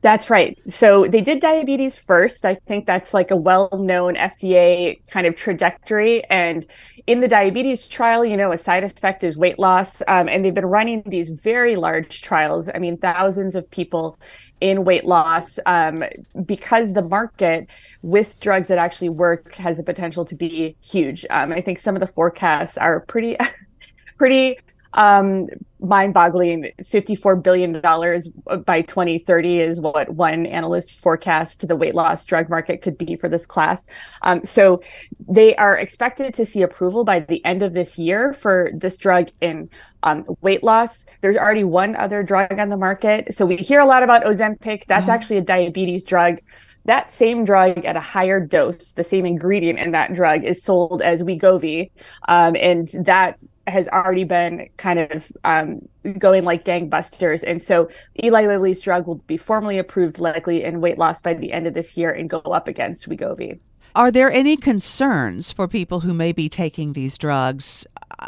that's 0.00 0.30
right. 0.30 0.56
So 0.70 1.08
they 1.08 1.20
did 1.20 1.40
diabetes 1.40 1.98
first. 1.98 2.44
I 2.44 2.54
think 2.54 2.86
that's 2.86 3.12
like 3.12 3.32
a 3.32 3.36
well 3.36 3.68
known 3.72 4.14
FDA 4.14 5.04
kind 5.10 5.26
of 5.26 5.34
trajectory. 5.34 6.24
And 6.26 6.64
in 7.08 7.20
the 7.20 7.26
diabetes 7.26 7.88
trial, 7.88 8.24
you 8.24 8.36
know, 8.36 8.52
a 8.52 8.58
side 8.58 8.84
effect 8.84 9.24
is 9.24 9.36
weight 9.36 9.58
loss. 9.58 10.00
Um, 10.06 10.28
and 10.28 10.44
they've 10.44 10.54
been 10.54 10.66
running 10.66 11.02
these 11.04 11.30
very 11.30 11.74
large 11.74 12.22
trials. 12.22 12.68
I 12.72 12.78
mean, 12.78 12.96
thousands 12.96 13.56
of 13.56 13.68
people 13.70 14.20
in 14.60 14.84
weight 14.84 15.04
loss 15.04 15.58
um, 15.66 16.04
because 16.44 16.92
the 16.92 17.02
market 17.02 17.66
with 18.02 18.38
drugs 18.38 18.68
that 18.68 18.78
actually 18.78 19.08
work 19.08 19.54
has 19.56 19.78
the 19.78 19.82
potential 19.82 20.24
to 20.26 20.36
be 20.36 20.76
huge. 20.80 21.26
Um, 21.30 21.52
I 21.52 21.60
think 21.60 21.78
some 21.78 21.96
of 21.96 22.00
the 22.00 22.06
forecasts 22.06 22.78
are 22.78 23.00
pretty, 23.00 23.36
pretty 24.16 24.58
um, 24.94 25.48
mind-boggling 25.80 26.70
54 26.84 27.36
billion 27.36 27.80
dollars 27.80 28.28
by 28.64 28.82
2030 28.82 29.60
is 29.60 29.80
what 29.80 30.10
one 30.10 30.46
analyst 30.46 30.98
forecast 30.98 31.66
the 31.68 31.76
weight 31.76 31.94
loss 31.94 32.24
drug 32.24 32.48
market 32.48 32.82
could 32.82 32.98
be 32.98 33.16
for 33.16 33.28
this 33.28 33.46
class. 33.46 33.86
Um, 34.22 34.42
so 34.44 34.82
they 35.28 35.54
are 35.56 35.76
expected 35.76 36.34
to 36.34 36.44
see 36.44 36.62
approval 36.62 37.04
by 37.04 37.20
the 37.20 37.44
end 37.44 37.62
of 37.62 37.74
this 37.74 37.98
year 37.98 38.32
for 38.32 38.70
this 38.74 38.96
drug 38.96 39.28
in 39.40 39.70
um, 40.02 40.24
weight 40.40 40.64
loss. 40.64 41.06
There's 41.20 41.36
already 41.36 41.64
one 41.64 41.94
other 41.96 42.22
drug 42.22 42.58
on 42.58 42.68
the 42.68 42.76
market. 42.76 43.34
So 43.34 43.46
we 43.46 43.56
hear 43.56 43.80
a 43.80 43.86
lot 43.86 44.02
about 44.02 44.24
ozempic. 44.24 44.86
That's 44.86 45.04
uh-huh. 45.04 45.12
actually 45.12 45.38
a 45.38 45.42
diabetes 45.42 46.04
drug. 46.04 46.38
That 46.86 47.10
same 47.10 47.44
drug 47.44 47.84
at 47.84 47.96
a 47.96 48.00
higher 48.00 48.40
dose, 48.40 48.92
the 48.92 49.04
same 49.04 49.26
ingredient 49.26 49.78
in 49.78 49.92
that 49.92 50.14
drug 50.14 50.44
is 50.44 50.62
sold 50.62 51.02
as 51.02 51.22
Wegovy, 51.22 51.90
um, 52.28 52.56
and 52.56 52.88
that 53.04 53.38
has 53.70 53.88
already 53.88 54.24
been 54.24 54.68
kind 54.76 54.98
of 54.98 55.32
um, 55.44 55.88
going 56.18 56.44
like 56.44 56.64
gangbusters. 56.64 57.42
And 57.46 57.62
so 57.62 57.88
Eli 58.22 58.46
Lilly's 58.46 58.80
drug 58.80 59.06
will 59.06 59.16
be 59.26 59.36
formally 59.36 59.78
approved 59.78 60.18
likely 60.18 60.64
in 60.64 60.80
weight 60.80 60.98
loss 60.98 61.20
by 61.20 61.34
the 61.34 61.52
end 61.52 61.66
of 61.66 61.74
this 61.74 61.96
year 61.96 62.10
and 62.10 62.28
go 62.28 62.38
up 62.38 62.68
against 62.68 63.08
Wegovy. 63.08 63.60
Are 63.94 64.10
there 64.10 64.30
any 64.30 64.56
concerns 64.56 65.50
for 65.50 65.66
people 65.66 66.00
who 66.00 66.14
may 66.14 66.32
be 66.32 66.48
taking 66.48 66.92
these 66.92 67.18
drugs? 67.18 67.86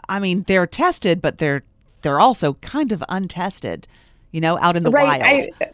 I 0.08 0.18
mean, 0.18 0.44
they're 0.46 0.66
tested, 0.66 1.20
but 1.20 1.38
they're 1.38 1.62
they're 2.02 2.20
also 2.20 2.54
kind 2.54 2.92
of 2.92 3.04
untested, 3.08 3.86
you 4.32 4.40
know, 4.40 4.58
out 4.58 4.76
in 4.76 4.84
the 4.84 4.90
right. 4.90 5.20
wild. 5.20 5.44
I, 5.60 5.70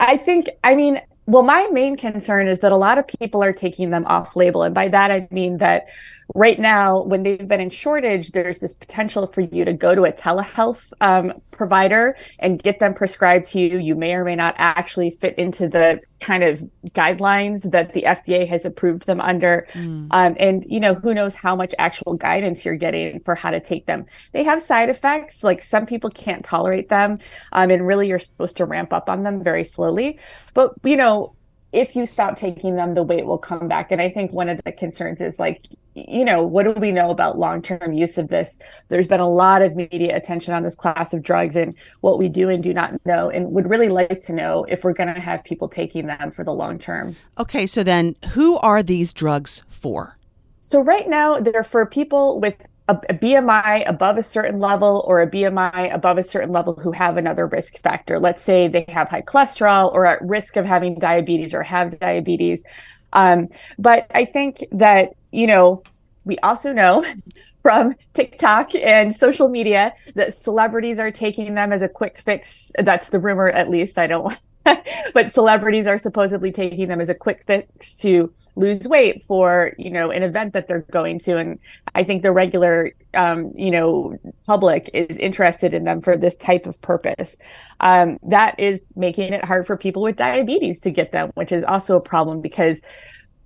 I 0.00 0.16
think, 0.16 0.50
I 0.64 0.74
mean, 0.74 1.00
well, 1.26 1.42
my 1.42 1.68
main 1.72 1.96
concern 1.96 2.48
is 2.48 2.58
that 2.60 2.72
a 2.72 2.76
lot 2.76 2.98
of 2.98 3.06
people 3.06 3.42
are 3.42 3.52
taking 3.52 3.90
them 3.90 4.04
off 4.06 4.34
label. 4.36 4.64
And 4.64 4.74
by 4.74 4.88
that, 4.88 5.10
I 5.10 5.28
mean 5.30 5.58
that 5.58 5.88
right 6.34 6.58
now, 6.58 7.02
when 7.02 7.22
they've 7.22 7.46
been 7.46 7.60
in 7.60 7.70
shortage, 7.70 8.32
there's 8.32 8.58
this 8.58 8.74
potential 8.74 9.26
for 9.26 9.42
you 9.42 9.64
to 9.64 9.72
go 9.72 9.94
to 9.94 10.04
a 10.04 10.12
telehealth 10.12 10.92
um, 11.00 11.32
provider 11.50 12.16
and 12.38 12.62
get 12.62 12.80
them 12.80 12.94
prescribed 12.94 13.46
to 13.46 13.60
you. 13.60 13.78
You 13.78 13.94
may 13.94 14.14
or 14.14 14.24
may 14.24 14.36
not 14.36 14.54
actually 14.58 15.10
fit 15.10 15.36
into 15.38 15.68
the 15.68 16.00
kind 16.20 16.42
of 16.42 16.62
guidelines 16.90 17.70
that 17.70 17.92
the 17.92 18.02
FDA 18.02 18.48
has 18.48 18.64
approved 18.64 19.06
them 19.06 19.20
under. 19.20 19.66
Mm. 19.72 20.08
Um, 20.10 20.36
and, 20.38 20.64
you 20.68 20.80
know, 20.80 20.94
who 20.94 21.12
knows 21.12 21.34
how 21.34 21.54
much 21.54 21.74
actual 21.78 22.14
guidance 22.14 22.64
you're 22.64 22.76
getting 22.76 23.20
for 23.20 23.34
how 23.34 23.50
to 23.50 23.60
take 23.60 23.86
them. 23.86 24.06
They 24.32 24.44
have 24.44 24.62
side 24.62 24.88
effects, 24.88 25.44
like 25.44 25.62
some 25.62 25.84
people 25.84 26.10
can't 26.10 26.44
tolerate 26.44 26.88
them. 26.88 27.18
Um, 27.52 27.70
and 27.70 27.86
really, 27.86 28.08
you're 28.08 28.18
supposed 28.18 28.56
to 28.56 28.64
ramp 28.64 28.92
up 28.92 29.10
on 29.10 29.22
them 29.22 29.42
very 29.42 29.64
slowly. 29.64 30.18
But, 30.54 30.72
you 30.82 30.96
know, 30.96 31.34
if 31.72 31.96
you 31.96 32.06
stop 32.06 32.36
taking 32.36 32.76
them, 32.76 32.94
the 32.94 33.02
weight 33.02 33.26
will 33.26 33.38
come 33.38 33.66
back. 33.66 33.92
And 33.92 34.00
I 34.00 34.10
think 34.10 34.32
one 34.32 34.48
of 34.48 34.60
the 34.64 34.72
concerns 34.72 35.20
is 35.20 35.38
like, 35.38 35.66
you 35.94 36.24
know, 36.24 36.42
what 36.42 36.64
do 36.64 36.72
we 36.72 36.90
know 36.90 37.10
about 37.10 37.38
long 37.38 37.60
term 37.60 37.92
use 37.92 38.18
of 38.18 38.28
this? 38.28 38.58
There's 38.88 39.06
been 39.06 39.20
a 39.20 39.28
lot 39.28 39.62
of 39.62 39.76
media 39.76 40.16
attention 40.16 40.54
on 40.54 40.62
this 40.62 40.74
class 40.74 41.12
of 41.12 41.22
drugs 41.22 41.56
and 41.56 41.74
what 42.00 42.18
we 42.18 42.28
do 42.28 42.48
and 42.48 42.62
do 42.62 42.72
not 42.72 42.94
know, 43.04 43.28
and 43.28 43.52
would 43.52 43.68
really 43.68 43.88
like 43.88 44.22
to 44.22 44.32
know 44.32 44.64
if 44.68 44.84
we're 44.84 44.94
going 44.94 45.12
to 45.14 45.20
have 45.20 45.44
people 45.44 45.68
taking 45.68 46.06
them 46.06 46.30
for 46.30 46.44
the 46.44 46.52
long 46.52 46.78
term. 46.78 47.14
Okay, 47.38 47.66
so 47.66 47.82
then 47.82 48.16
who 48.32 48.56
are 48.58 48.82
these 48.82 49.12
drugs 49.12 49.62
for? 49.68 50.18
So, 50.60 50.80
right 50.80 51.08
now, 51.08 51.40
they're 51.40 51.64
for 51.64 51.84
people 51.84 52.40
with 52.40 52.56
a, 52.88 52.94
a, 53.08 53.14
BMI 53.14 53.88
above 53.88 54.16
a 54.16 54.22
certain 54.22 54.60
level 54.60 55.04
or 55.06 55.20
a 55.20 55.30
BMI 55.30 55.94
above 55.94 56.18
a 56.18 56.22
certain 56.22 56.50
level 56.50 56.74
who 56.74 56.92
have 56.92 57.16
another 57.16 57.46
risk 57.46 57.78
factor. 57.78 58.18
Let's 58.18 58.42
say 58.42 58.68
they 58.68 58.84
have 58.88 59.08
high 59.08 59.22
cholesterol 59.22 59.92
or 59.92 60.06
at 60.06 60.22
risk 60.22 60.56
of 60.56 60.64
having 60.64 60.98
diabetes 60.98 61.52
or 61.52 61.62
have 61.62 61.98
diabetes. 61.98 62.64
Um, 63.12 63.48
but 63.78 64.06
I 64.14 64.24
think 64.24 64.64
that, 64.72 65.10
you 65.32 65.46
know, 65.46 65.82
we 66.24 66.38
also 66.38 66.72
know 66.72 67.04
from 67.62 67.94
TikTok 68.14 68.74
and 68.74 69.14
social 69.14 69.48
media 69.48 69.94
that 70.14 70.34
celebrities 70.34 70.98
are 70.98 71.10
taking 71.10 71.54
them 71.54 71.72
as 71.72 71.82
a 71.82 71.88
quick 71.88 72.18
fix. 72.18 72.72
That's 72.78 73.08
the 73.08 73.18
rumor, 73.18 73.48
at 73.48 73.68
least. 73.70 73.98
I 73.98 74.06
don't 74.06 74.34
but 75.14 75.32
celebrities 75.32 75.86
are 75.86 75.98
supposedly 75.98 76.52
taking 76.52 76.88
them 76.88 77.00
as 77.00 77.08
a 77.08 77.14
quick 77.14 77.44
fix 77.46 77.96
to 77.98 78.32
lose 78.54 78.86
weight 78.86 79.22
for 79.22 79.72
you 79.78 79.90
know 79.90 80.10
an 80.10 80.22
event 80.22 80.52
that 80.52 80.68
they're 80.68 80.86
going 80.92 81.18
to 81.18 81.36
and 81.36 81.58
i 81.94 82.04
think 82.04 82.22
the 82.22 82.32
regular 82.32 82.92
um, 83.14 83.52
you 83.56 83.70
know 83.70 84.16
public 84.46 84.90
is 84.94 85.18
interested 85.18 85.74
in 85.74 85.84
them 85.84 86.00
for 86.00 86.16
this 86.16 86.36
type 86.36 86.66
of 86.66 86.80
purpose 86.80 87.36
um, 87.80 88.18
that 88.22 88.58
is 88.58 88.80
making 88.94 89.32
it 89.32 89.44
hard 89.44 89.66
for 89.66 89.76
people 89.76 90.02
with 90.02 90.16
diabetes 90.16 90.80
to 90.80 90.90
get 90.90 91.12
them 91.12 91.30
which 91.34 91.52
is 91.52 91.64
also 91.64 91.96
a 91.96 92.00
problem 92.00 92.40
because 92.40 92.80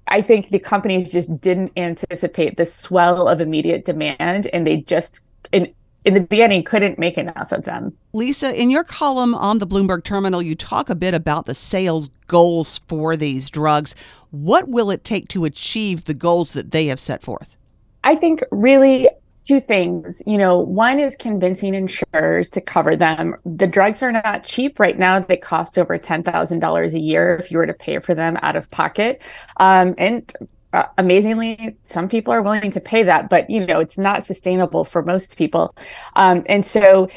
I 0.09 0.23
think 0.23 0.51
the 0.51 0.59
companies 0.59 1.11
just 1.11 1.41
didn't 1.41 1.73
anticipate 1.77 2.57
the 2.57 2.67
swell 2.67 3.29
of 3.29 3.41
immediate 3.41 3.85
demand 3.85 4.47
and 4.49 4.67
they 4.67 4.79
just 4.79 5.21
in 5.53 5.73
in 6.05 6.15
the 6.15 6.21
beginning 6.21 6.63
couldn't 6.63 7.01
make 7.01 7.19
enough 7.19 7.51
of 7.51 7.65
them. 7.65 7.93
Lisa, 8.13 8.55
in 8.55 8.71
your 8.71 8.85
column 8.85 9.35
on 9.35 9.59
the 9.59 9.67
Bloomberg 9.67 10.05
Terminal, 10.05 10.41
you 10.41 10.55
talk 10.55 10.89
a 10.89 10.95
bit 10.95 11.15
about 11.15 11.47
the 11.47 11.55
sales 11.55 12.11
goals 12.29 12.81
for 12.87 13.17
these 13.17 13.51
drugs. 13.51 13.97
What 14.31 14.69
will 14.69 14.93
it 14.93 15.03
take 15.03 15.27
to 15.29 15.45
achieve 15.45 16.05
the 16.05 16.15
goals 16.15 16.53
that 16.53 16.71
they 16.71 16.87
have 16.87 17.01
set 17.01 17.23
forth? 17.23 17.57
I 18.05 18.15
think 18.15 18.45
really 18.53 19.09
two 19.47 19.61
things. 19.61 20.21
You 20.27 20.39
know, 20.39 20.59
one 20.59 20.99
is 20.99 21.15
convincing 21.17 21.75
insurers 21.75 22.51
to 22.51 22.61
cover 22.61 22.97
them. 22.97 23.37
The 23.45 23.67
drugs 23.67 24.03
are 24.03 24.13
not 24.13 24.45
cheap 24.45 24.81
right 24.81 24.99
now. 24.99 25.21
They 25.21 25.37
cost 25.37 25.79
over 25.79 25.99
$10,000 25.99 26.95
a 26.95 26.99
year 26.99 27.37
if 27.37 27.51
you 27.51 27.59
were 27.59 27.67
to 27.67 27.75
pay 27.75 27.99
for 28.01 28.15
them 28.15 28.39
out 28.43 28.57
of 28.57 28.71
pocket. 28.71 29.23
Um, 29.59 29.95
and 29.99 30.33
uh, 30.73 30.87
amazingly, 30.99 31.77
some 31.85 32.09
people 32.09 32.35
are 32.35 32.43
willing 32.43 32.71
to 32.73 32.81
pay 32.81 33.03
that, 33.05 33.31
but 33.31 33.49
you 33.49 33.65
know 33.65 33.79
it's 33.81 33.97
not 33.97 34.25
sustainable 34.25 34.85
for 34.85 35.03
most 35.03 35.39
people. 35.39 35.75
Um, 36.17 36.43
and 36.47 36.67
so, 36.67 37.09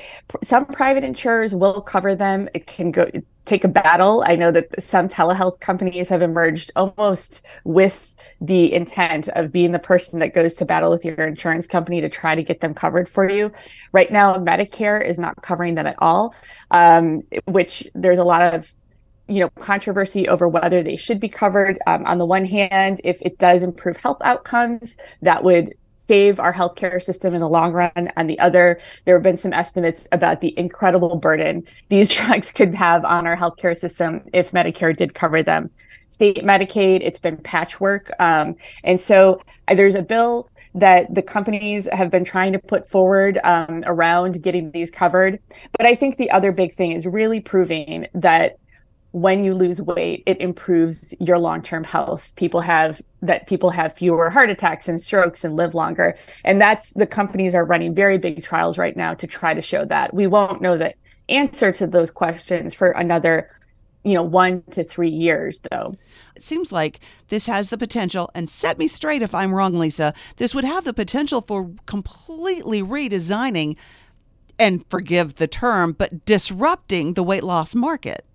some 0.43 0.65
private 0.65 1.03
insurers 1.03 1.53
will 1.53 1.81
cover 1.81 2.15
them. 2.15 2.47
It 2.53 2.67
can 2.67 2.91
go 2.91 3.09
take 3.49 3.63
a 3.63 3.67
battle. 3.67 4.23
I 4.25 4.35
know 4.35 4.51
that 4.51 4.81
some 4.81 5.09
telehealth 5.09 5.59
companies 5.59 6.07
have 6.09 6.21
emerged 6.21 6.71
almost 6.75 7.45
with 7.63 8.15
the 8.39 8.71
intent 8.71 9.27
of 9.29 9.51
being 9.51 9.71
the 9.71 9.79
person 9.79 10.19
that 10.19 10.33
goes 10.33 10.53
to 10.55 10.65
battle 10.65 10.91
with 10.91 11.03
your 11.03 11.27
insurance 11.27 11.65
company 11.67 11.99
to 12.01 12.09
try 12.09 12.35
to 12.35 12.43
get 12.43 12.61
them 12.61 12.73
covered 12.73 13.09
for 13.09 13.29
you. 13.29 13.51
Right 13.91 14.11
now, 14.11 14.35
Medicare 14.37 15.03
is 15.03 15.17
not 15.17 15.41
covering 15.41 15.75
them 15.75 15.87
at 15.87 15.95
all, 15.97 16.35
um, 16.69 17.23
which 17.45 17.87
there's 17.95 18.19
a 18.19 18.23
lot 18.23 18.53
of 18.53 18.71
you 19.27 19.39
know 19.39 19.49
controversy 19.59 20.27
over 20.27 20.47
whether 20.47 20.81
they 20.81 20.95
should 20.95 21.19
be 21.19 21.29
covered 21.29 21.77
um, 21.85 22.05
on 22.05 22.17
the 22.17 22.25
one 22.25 22.45
hand 22.45 22.99
if 23.03 23.21
it 23.21 23.37
does 23.37 23.61
improve 23.61 23.95
health 23.97 24.17
outcomes 24.23 24.97
that 25.21 25.43
would 25.43 25.75
save 25.99 26.39
our 26.39 26.53
healthcare 26.53 27.01
system 27.03 27.33
in 27.33 27.41
the 27.41 27.47
long 27.47 27.73
run. 27.73 27.91
And 28.15 28.29
the 28.29 28.39
other 28.39 28.79
there 29.05 29.15
have 29.15 29.23
been 29.23 29.37
some 29.37 29.53
estimates 29.53 30.07
about 30.11 30.41
the 30.41 30.57
incredible 30.57 31.17
burden 31.17 31.63
these 31.89 32.09
drugs 32.15 32.51
could 32.51 32.73
have 32.73 33.05
on 33.05 33.27
our 33.27 33.37
healthcare 33.37 33.77
system 33.77 34.21
if 34.33 34.51
medicare 34.51 34.95
did 34.95 35.13
cover 35.13 35.43
them. 35.43 35.69
State 36.07 36.37
medicaid 36.37 37.01
it's 37.01 37.19
been 37.19 37.37
patchwork. 37.37 38.09
Um, 38.19 38.55
and 38.83 38.99
so 38.99 39.41
uh, 39.67 39.75
there's 39.75 39.95
a 39.95 40.01
bill 40.01 40.49
that 40.73 41.13
the 41.13 41.21
companies 41.21 41.87
have 41.91 42.09
been 42.09 42.23
trying 42.23 42.53
to 42.53 42.59
put 42.59 42.87
forward 42.87 43.39
um, 43.43 43.83
around 43.85 44.41
getting 44.41 44.71
these 44.71 44.89
covered. 44.89 45.39
But 45.77 45.85
I 45.85 45.95
think 45.95 46.17
the 46.17 46.31
other 46.31 46.51
big 46.51 46.75
thing 46.75 46.93
is 46.93 47.05
really 47.05 47.41
proving 47.41 48.07
that 48.13 48.57
when 49.11 49.43
you 49.43 49.55
lose 49.55 49.81
weight 49.81 50.23
it 50.25 50.39
improves 50.39 51.13
your 51.19 51.39
long-term 51.39 51.83
health. 51.83 52.31
People 52.35 52.61
have 52.61 53.01
that 53.21 53.47
people 53.47 53.71
have 53.71 53.93
fewer 53.93 54.29
heart 54.29 54.49
attacks 54.49 54.87
and 54.87 55.01
strokes 55.01 55.43
and 55.43 55.55
live 55.55 55.73
longer. 55.73 56.15
And 56.43 56.61
that's 56.61 56.93
the 56.93 57.07
companies 57.07 57.55
are 57.55 57.65
running 57.65 57.95
very 57.95 58.17
big 58.17 58.43
trials 58.43 58.77
right 58.77 58.95
now 58.95 59.13
to 59.15 59.27
try 59.27 59.53
to 59.53 59.61
show 59.61 59.85
that. 59.85 60.13
We 60.13 60.27
won't 60.27 60.61
know 60.61 60.77
the 60.77 60.93
answer 61.27 61.71
to 61.71 61.87
those 61.87 62.11
questions 62.11 62.73
for 62.73 62.91
another 62.91 63.49
you 64.03 64.13
know 64.13 64.23
1 64.23 64.63
to 64.71 64.83
3 64.83 65.09
years 65.09 65.61
though. 65.71 65.95
It 66.35 66.43
seems 66.43 66.71
like 66.71 66.99
this 67.27 67.47
has 67.47 67.69
the 67.69 67.77
potential 67.77 68.29
and 68.33 68.47
set 68.47 68.77
me 68.79 68.87
straight 68.87 69.21
if 69.21 69.35
i'm 69.35 69.53
wrong 69.53 69.73
lisa 69.73 70.13
this 70.37 70.55
would 70.55 70.63
have 70.63 70.85
the 70.85 70.93
potential 70.93 71.41
for 71.41 71.71
completely 71.85 72.81
redesigning 72.81 73.77
and 74.57 74.85
forgive 74.89 75.35
the 75.35 75.47
term 75.47 75.91
but 75.91 76.23
disrupting 76.25 77.13
the 77.13 77.23
weight 77.23 77.43
loss 77.43 77.75
market 77.75 78.25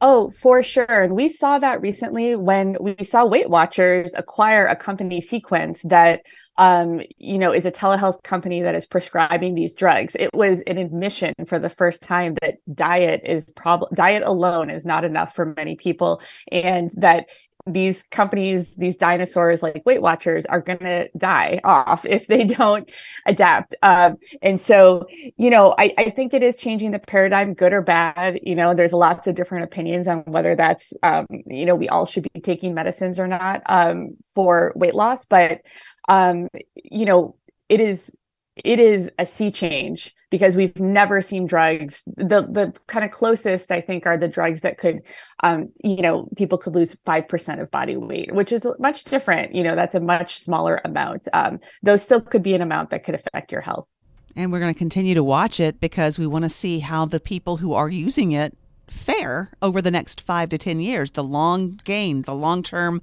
Oh, 0.00 0.30
for 0.30 0.62
sure. 0.62 1.02
And 1.02 1.14
we 1.14 1.28
saw 1.28 1.58
that 1.58 1.80
recently 1.80 2.36
when 2.36 2.76
we 2.80 2.96
saw 3.02 3.24
Weight 3.24 3.48
Watchers 3.48 4.12
acquire 4.14 4.66
a 4.66 4.76
company 4.76 5.20
Sequence 5.20 5.82
that 5.84 6.22
um, 6.58 7.00
you 7.18 7.38
know, 7.38 7.52
is 7.52 7.66
a 7.66 7.70
telehealth 7.70 8.22
company 8.22 8.62
that 8.62 8.74
is 8.74 8.86
prescribing 8.86 9.54
these 9.54 9.74
drugs. 9.74 10.16
It 10.18 10.30
was 10.32 10.62
an 10.66 10.78
admission 10.78 11.34
for 11.46 11.58
the 11.58 11.68
first 11.68 12.02
time 12.02 12.34
that 12.40 12.56
diet 12.74 13.22
is 13.24 13.50
problem 13.50 13.90
diet 13.94 14.22
alone 14.24 14.70
is 14.70 14.84
not 14.84 15.04
enough 15.04 15.34
for 15.34 15.54
many 15.56 15.76
people 15.76 16.22
and 16.50 16.90
that 16.96 17.26
these 17.66 18.04
companies, 18.04 18.76
these 18.76 18.96
dinosaurs 18.96 19.62
like 19.62 19.82
Weight 19.84 20.00
Watchers, 20.00 20.46
are 20.46 20.60
going 20.60 20.78
to 20.78 21.08
die 21.16 21.60
off 21.64 22.04
if 22.04 22.26
they 22.26 22.44
don't 22.44 22.88
adapt. 23.26 23.74
Um, 23.82 24.16
and 24.42 24.60
so, 24.60 25.06
you 25.36 25.50
know, 25.50 25.74
I, 25.78 25.92
I, 25.98 26.10
think 26.10 26.32
it 26.32 26.42
is 26.42 26.56
changing 26.56 26.92
the 26.92 26.98
paradigm, 26.98 27.54
good 27.54 27.72
or 27.72 27.82
bad. 27.82 28.38
You 28.42 28.54
know, 28.54 28.74
there's 28.74 28.92
lots 28.92 29.26
of 29.26 29.34
different 29.34 29.64
opinions 29.64 30.08
on 30.08 30.20
whether 30.20 30.54
that's, 30.54 30.92
um, 31.02 31.26
you 31.46 31.66
know, 31.66 31.74
we 31.74 31.88
all 31.88 32.06
should 32.06 32.26
be 32.32 32.40
taking 32.40 32.72
medicines 32.72 33.18
or 33.18 33.26
not 33.26 33.62
um, 33.66 34.16
for 34.28 34.72
weight 34.76 34.94
loss. 34.94 35.24
But, 35.24 35.62
um, 36.08 36.48
you 36.74 37.04
know, 37.04 37.36
it 37.68 37.80
is 37.80 38.12
it 38.56 38.80
is 38.80 39.10
a 39.18 39.26
sea 39.26 39.50
change 39.50 40.14
because 40.30 40.56
we've 40.56 40.78
never 40.78 41.20
seen 41.20 41.46
drugs. 41.46 42.02
The 42.16 42.42
the 42.42 42.74
kind 42.86 43.04
of 43.04 43.10
closest 43.10 43.70
I 43.70 43.80
think 43.80 44.06
are 44.06 44.16
the 44.16 44.28
drugs 44.28 44.60
that 44.62 44.78
could, 44.78 45.02
um, 45.42 45.70
you 45.82 46.02
know, 46.02 46.28
people 46.36 46.58
could 46.58 46.74
lose 46.74 46.96
five 47.04 47.28
percent 47.28 47.60
of 47.60 47.70
body 47.70 47.96
weight, 47.96 48.34
which 48.34 48.52
is 48.52 48.66
much 48.78 49.04
different. 49.04 49.54
You 49.54 49.62
know, 49.62 49.76
that's 49.76 49.94
a 49.94 50.00
much 50.00 50.38
smaller 50.38 50.80
amount. 50.84 51.28
Um, 51.32 51.60
those 51.82 52.02
still 52.02 52.20
could 52.20 52.42
be 52.42 52.54
an 52.54 52.62
amount 52.62 52.90
that 52.90 53.04
could 53.04 53.14
affect 53.14 53.52
your 53.52 53.60
health. 53.60 53.88
And 54.34 54.52
we're 54.52 54.60
going 54.60 54.74
to 54.74 54.78
continue 54.78 55.14
to 55.14 55.24
watch 55.24 55.60
it 55.60 55.80
because 55.80 56.18
we 56.18 56.26
want 56.26 56.44
to 56.44 56.50
see 56.50 56.80
how 56.80 57.06
the 57.06 57.20
people 57.20 57.56
who 57.56 57.72
are 57.72 57.88
using 57.88 58.32
it 58.32 58.56
fare 58.88 59.50
over 59.62 59.82
the 59.82 59.90
next 59.90 60.20
five 60.20 60.48
to 60.50 60.58
ten 60.58 60.80
years. 60.80 61.12
The 61.12 61.24
long 61.24 61.80
gain, 61.84 62.22
the 62.22 62.34
long 62.34 62.62
term 62.62 63.00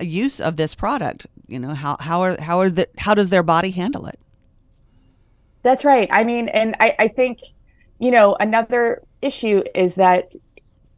use 0.00 0.40
of 0.40 0.56
this 0.56 0.74
product. 0.74 1.26
You 1.48 1.58
know 1.58 1.74
how 1.74 1.96
how 2.00 2.20
are 2.22 2.40
how 2.40 2.60
are 2.60 2.70
the 2.70 2.88
how 2.98 3.14
does 3.14 3.30
their 3.30 3.42
body 3.42 3.70
handle 3.70 4.06
it? 4.06 4.18
That's 5.66 5.84
right. 5.84 6.08
I 6.12 6.22
mean, 6.22 6.48
and 6.48 6.76
I, 6.78 6.94
I 6.96 7.08
think, 7.08 7.40
you 7.98 8.12
know, 8.12 8.36
another 8.38 9.02
issue 9.20 9.64
is 9.74 9.96
that 9.96 10.28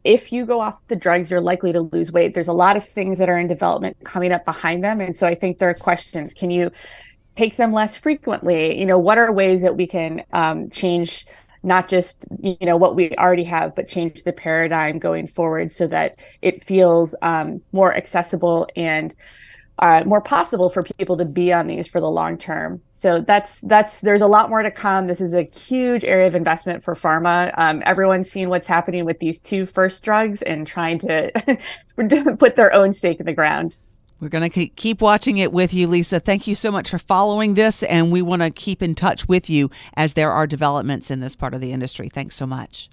if 0.03 0.31
you 0.31 0.45
go 0.45 0.61
off 0.61 0.75
the 0.89 0.95
drugs, 0.95 1.31
you're 1.31 1.41
likely 1.41 1.73
to 1.73 1.81
lose 1.81 2.11
weight. 2.11 2.35
There's 2.35 2.47
a 2.47 2.53
lot 2.53 2.77
of 2.77 2.87
things 2.87 3.17
that 3.17 3.29
are 3.29 3.39
in 3.39 3.47
development 3.47 3.97
coming 4.03 4.31
up 4.31 4.45
behind 4.45 4.83
them. 4.83 5.01
And 5.01 5.15
so 5.15 5.25
I 5.25 5.33
think 5.33 5.57
there 5.57 5.69
are 5.71 5.73
questions. 5.73 6.35
Can 6.35 6.51
you 6.51 6.69
take 7.33 7.55
them 7.55 7.73
less 7.73 7.95
frequently? 7.95 8.79
You 8.79 8.85
know, 8.85 8.99
what 8.99 9.17
are 9.17 9.33
ways 9.33 9.63
that 9.63 9.75
we 9.75 9.87
can 9.87 10.23
um, 10.33 10.69
change 10.69 11.25
not 11.63 11.89
just 11.89 12.25
you 12.39 12.55
know 12.61 12.77
what 12.77 12.95
we 12.95 13.11
already 13.17 13.43
have 13.43 13.75
but 13.75 13.85
change 13.85 14.23
the 14.23 14.31
paradigm 14.31 14.97
going 14.97 15.27
forward 15.27 15.69
so 15.69 15.87
that 15.87 16.15
it 16.41 16.63
feels 16.63 17.13
um, 17.21 17.61
more 17.73 17.93
accessible 17.93 18.65
and 18.77 19.13
uh, 19.79 20.03
more 20.05 20.21
possible 20.21 20.69
for 20.69 20.83
people 20.83 21.17
to 21.17 21.25
be 21.25 21.51
on 21.53 21.67
these 21.67 21.87
for 21.87 21.99
the 21.99 22.09
long 22.09 22.37
term. 22.37 22.81
So 22.89 23.21
that's 23.21 23.61
that's 23.61 24.01
there's 24.01 24.21
a 24.21 24.27
lot 24.27 24.49
more 24.49 24.61
to 24.61 24.71
come. 24.71 25.07
This 25.07 25.21
is 25.21 25.33
a 25.33 25.43
huge 25.43 26.03
area 26.03 26.27
of 26.27 26.35
investment 26.35 26.83
for 26.83 26.93
pharma. 26.93 27.53
Um, 27.57 27.81
everyone's 27.85 28.29
seen 28.29 28.49
what's 28.49 28.67
happening 28.67 29.05
with 29.05 29.19
these 29.19 29.39
two 29.39 29.65
first 29.65 30.03
drugs 30.03 30.41
and 30.41 30.67
trying 30.67 30.99
to 30.99 31.57
put 32.37 32.55
their 32.55 32.73
own 32.73 32.93
stake 32.93 33.19
in 33.19 33.25
the 33.25 33.33
ground. 33.33 33.77
We're 34.19 34.27
going 34.27 34.49
to 34.49 34.67
keep 34.67 35.01
watching 35.01 35.37
it 35.37 35.53
with 35.53 35.73
you, 35.73 35.87
Lisa. 35.87 36.19
Thank 36.19 36.45
you 36.45 36.53
so 36.53 36.71
much 36.71 36.89
for 36.89 36.99
following 36.99 37.53
this, 37.53 37.83
and 37.83 38.11
we 38.11 38.21
want 38.21 38.41
to 38.41 38.51
keep 38.51 38.83
in 38.83 38.93
touch 38.93 39.29
with 39.29 39.49
you 39.49 39.69
as 39.93 40.13
there 40.13 40.31
are 40.31 40.45
developments 40.45 41.09
in 41.09 41.21
this 41.21 41.37
part 41.37 41.53
of 41.53 41.61
the 41.61 41.71
industry. 41.71 42.09
Thanks 42.09 42.35
so 42.35 42.45
much. 42.45 42.89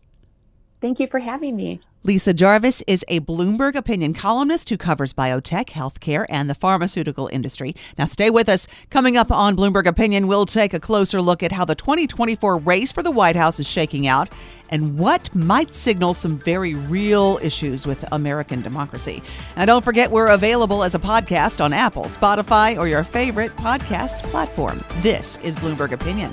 Thank 0.80 1.00
you 1.00 1.06
for 1.06 1.18
having 1.18 1.56
me. 1.56 1.80
Lisa 2.06 2.32
Jarvis 2.32 2.84
is 2.86 3.04
a 3.08 3.18
Bloomberg 3.18 3.74
opinion 3.74 4.14
columnist 4.14 4.70
who 4.70 4.76
covers 4.76 5.12
biotech, 5.12 5.70
healthcare, 5.70 6.24
and 6.28 6.48
the 6.48 6.54
pharmaceutical 6.54 7.26
industry. 7.32 7.74
Now, 7.98 8.04
stay 8.04 8.30
with 8.30 8.48
us. 8.48 8.68
Coming 8.90 9.16
up 9.16 9.32
on 9.32 9.56
Bloomberg 9.56 9.86
Opinion, 9.86 10.28
we'll 10.28 10.46
take 10.46 10.72
a 10.72 10.78
closer 10.78 11.20
look 11.20 11.42
at 11.42 11.50
how 11.50 11.64
the 11.64 11.74
2024 11.74 12.58
race 12.58 12.92
for 12.92 13.02
the 13.02 13.10
White 13.10 13.34
House 13.34 13.58
is 13.58 13.68
shaking 13.68 14.06
out 14.06 14.32
and 14.70 14.96
what 14.96 15.34
might 15.34 15.74
signal 15.74 16.14
some 16.14 16.38
very 16.38 16.74
real 16.74 17.40
issues 17.42 17.88
with 17.88 18.04
American 18.12 18.60
democracy. 18.62 19.20
Now, 19.56 19.64
don't 19.64 19.84
forget, 19.84 20.08
we're 20.08 20.28
available 20.28 20.84
as 20.84 20.94
a 20.94 21.00
podcast 21.00 21.64
on 21.64 21.72
Apple, 21.72 22.04
Spotify, 22.04 22.78
or 22.78 22.86
your 22.86 23.02
favorite 23.02 23.56
podcast 23.56 24.18
platform. 24.30 24.80
This 24.98 25.38
is 25.38 25.56
Bloomberg 25.56 25.90
Opinion. 25.90 26.32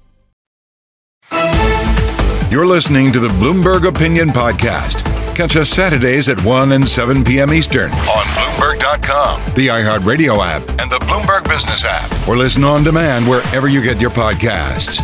You're 2.51 2.67
listening 2.67 3.13
to 3.13 3.21
the 3.21 3.29
Bloomberg 3.29 3.87
Opinion 3.87 4.27
Podcast. 4.27 5.05
Catch 5.37 5.55
us 5.55 5.69
Saturdays 5.69 6.27
at 6.27 6.43
1 6.43 6.73
and 6.73 6.85
7 6.85 7.23
p.m. 7.23 7.53
Eastern 7.53 7.89
on 7.91 8.25
Bloomberg.com, 8.35 9.53
the 9.53 9.67
iHeartRadio 9.67 10.37
app, 10.45 10.61
and 10.71 10.91
the 10.91 10.99
Bloomberg 11.05 11.47
Business 11.47 11.85
app, 11.85 12.27
or 12.27 12.35
listen 12.35 12.65
on 12.65 12.83
demand 12.83 13.25
wherever 13.25 13.69
you 13.69 13.81
get 13.81 14.01
your 14.01 14.09
podcasts. 14.09 14.99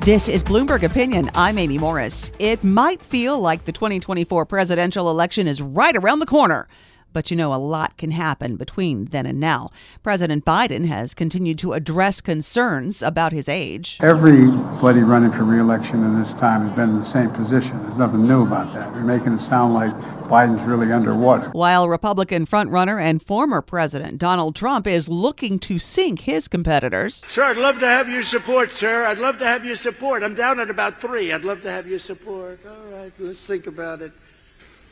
This 0.00 0.30
is 0.30 0.42
Bloomberg 0.42 0.82
Opinion. 0.82 1.30
I'm 1.34 1.58
Amy 1.58 1.76
Morris. 1.76 2.32
It 2.38 2.64
might 2.64 3.02
feel 3.02 3.38
like 3.38 3.66
the 3.66 3.72
2024 3.72 4.46
presidential 4.46 5.10
election 5.10 5.46
is 5.46 5.60
right 5.60 5.94
around 5.94 6.20
the 6.20 6.26
corner. 6.26 6.68
But 7.12 7.30
you 7.30 7.36
know, 7.36 7.54
a 7.54 7.56
lot 7.56 7.96
can 7.96 8.10
happen 8.10 8.56
between 8.56 9.06
then 9.06 9.26
and 9.26 9.38
now. 9.38 9.70
President 10.02 10.44
Biden 10.44 10.86
has 10.86 11.14
continued 11.14 11.58
to 11.58 11.72
address 11.72 12.20
concerns 12.20 13.02
about 13.02 13.32
his 13.32 13.48
age. 13.48 13.98
Everybody 14.00 15.00
running 15.00 15.32
for 15.32 15.44
reelection 15.44 16.02
in 16.04 16.18
this 16.18 16.34
time 16.34 16.66
has 16.66 16.76
been 16.76 16.90
in 16.90 16.98
the 16.98 17.04
same 17.04 17.30
position. 17.30 17.82
There's 17.82 17.98
nothing 17.98 18.26
new 18.26 18.42
about 18.46 18.72
that. 18.74 18.94
You're 18.94 19.04
making 19.04 19.34
it 19.34 19.40
sound 19.40 19.74
like 19.74 19.92
Biden's 20.28 20.62
really 20.62 20.92
underwater. 20.92 21.50
While 21.50 21.88
Republican 21.88 22.46
frontrunner 22.46 23.00
and 23.00 23.22
former 23.22 23.60
President 23.60 24.18
Donald 24.18 24.56
Trump 24.56 24.86
is 24.86 25.08
looking 25.08 25.58
to 25.60 25.78
sink 25.78 26.22
his 26.22 26.48
competitors. 26.48 27.24
Sir, 27.28 27.44
I'd 27.44 27.56
love 27.56 27.78
to 27.80 27.86
have 27.86 28.08
your 28.08 28.22
support, 28.22 28.72
sir. 28.72 29.04
I'd 29.04 29.18
love 29.18 29.38
to 29.38 29.46
have 29.46 29.64
your 29.64 29.76
support. 29.76 30.22
I'm 30.22 30.34
down 30.34 30.60
at 30.60 30.70
about 30.70 31.00
three. 31.00 31.32
I'd 31.32 31.44
love 31.44 31.60
to 31.62 31.70
have 31.70 31.86
your 31.86 31.98
support. 31.98 32.60
All 32.66 32.98
right, 32.98 33.12
let's 33.18 33.46
think 33.46 33.66
about 33.66 34.00
it. 34.02 34.12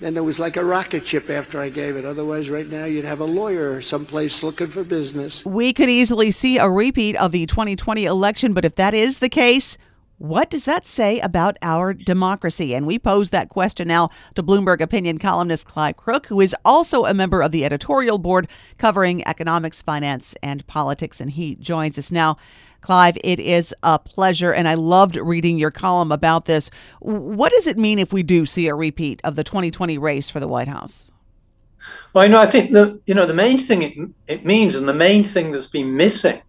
And 0.03 0.17
it 0.17 0.23
was 0.23 0.39
like 0.39 0.57
a 0.57 0.65
rocket 0.65 1.07
ship 1.07 1.29
after 1.29 1.61
I 1.61 1.69
gave 1.69 1.97
it. 1.97 2.05
Otherwise, 2.05 2.49
right 2.49 2.69
now, 2.69 2.87
you'd 2.87 3.05
have 3.05 3.21
a 3.21 3.25
lawyer 3.25 3.81
someplace 3.83 4.43
looking 4.43 4.69
for 4.69 4.83
business. 4.83 5.45
We 5.45 5.73
could 5.75 5.91
easily 5.91 6.31
see 6.31 6.57
a 6.57 6.71
repeat 6.71 7.17
of 7.17 7.33
the 7.33 7.45
2020 7.47 8.07
election, 8.07 8.55
but 8.55 8.65
if 8.65 8.77
that 8.77 8.95
is 8.95 9.19
the 9.19 9.29
case, 9.29 9.77
what 10.21 10.51
does 10.51 10.67
that 10.67 10.87
say 10.87 11.19
about 11.21 11.57
our 11.63 11.95
democracy? 11.95 12.75
And 12.75 12.87
we 12.87 12.99
pose 12.99 13.31
that 13.31 13.49
question 13.49 13.89
now 13.89 14.11
to 14.35 14.43
Bloomberg 14.43 14.83
opinion 14.83 15.17
columnist 15.17 15.67
Clive 15.67 15.97
Crook, 15.97 16.27
who 16.27 16.43
is 16.43 16.55
also 16.63 17.07
a 17.07 17.15
member 17.15 17.41
of 17.41 17.53
the 17.53 17.65
editorial 17.65 18.19
board 18.19 18.47
covering 18.77 19.27
economics, 19.27 19.81
finance, 19.81 20.37
and 20.43 20.67
politics. 20.67 21.23
And 21.23 21.31
he 21.31 21.55
joins 21.55 21.99
us 21.99 22.13
now. 22.13 22.37
Clive, 22.83 23.17
it 23.25 23.41
is 23.41 23.75
a 23.83 23.99
pleasure, 23.99 24.53
and 24.53 24.69
I 24.69 24.75
loved 24.75 25.17
reading 25.17 25.57
your 25.57 25.71
column 25.71 26.13
about 26.13 26.45
this. 26.45 26.71
What 27.01 27.53
does 27.53 27.67
it 27.67 27.79
mean 27.79 27.99
if 27.99 28.13
we 28.13 28.23
do 28.23 28.45
see 28.45 28.69
a 28.69 28.75
repeat 28.75 29.23
of 29.25 29.37
the 29.37 29.45
2020 29.45 29.97
race 29.97 30.29
for 30.29 30.39
the 30.39 30.49
White 30.49 30.69
House? 30.69 31.11
Well, 32.13 32.27
you 32.27 32.31
know, 32.31 32.41
I 32.41 32.47
think 32.47 32.73
the 32.73 33.01
you 33.07 33.15
know 33.15 33.25
the 33.25 33.33
main 33.33 33.59
thing 33.59 33.83
it, 33.83 33.95
it 34.27 34.45
means, 34.45 34.75
and 34.75 34.87
the 34.87 34.93
main 34.93 35.25
thing 35.25 35.51
that's 35.51 35.67
been 35.67 35.97
missing 35.97 36.43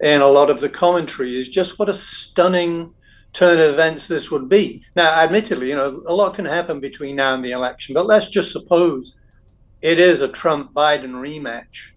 in 0.00 0.20
a 0.20 0.28
lot 0.28 0.50
of 0.50 0.60
the 0.60 0.68
commentary 0.68 1.38
is 1.38 1.48
just 1.48 1.78
what 1.78 1.88
a 1.88 1.94
stunning 1.94 2.92
turn 3.32 3.58
of 3.58 3.74
events 3.74 4.08
this 4.08 4.30
would 4.30 4.48
be. 4.48 4.82
Now, 4.94 5.12
admittedly, 5.12 5.68
you 5.68 5.76
know, 5.76 6.02
a 6.06 6.14
lot 6.14 6.34
can 6.34 6.44
happen 6.44 6.80
between 6.80 7.16
now 7.16 7.34
and 7.34 7.44
the 7.44 7.50
election, 7.50 7.94
but 7.94 8.06
let's 8.06 8.30
just 8.30 8.52
suppose 8.52 9.16
it 9.82 9.98
is 9.98 10.20
a 10.20 10.28
Trump 10.28 10.72
Biden 10.72 11.12
rematch. 11.12 11.90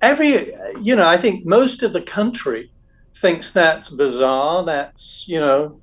Every, 0.00 0.52
you 0.80 0.96
know, 0.96 1.06
I 1.06 1.16
think 1.16 1.46
most 1.46 1.82
of 1.82 1.92
the 1.92 2.02
country 2.02 2.70
thinks 3.16 3.50
that's 3.50 3.90
bizarre. 3.90 4.64
That's 4.64 5.26
you 5.28 5.40
know, 5.40 5.80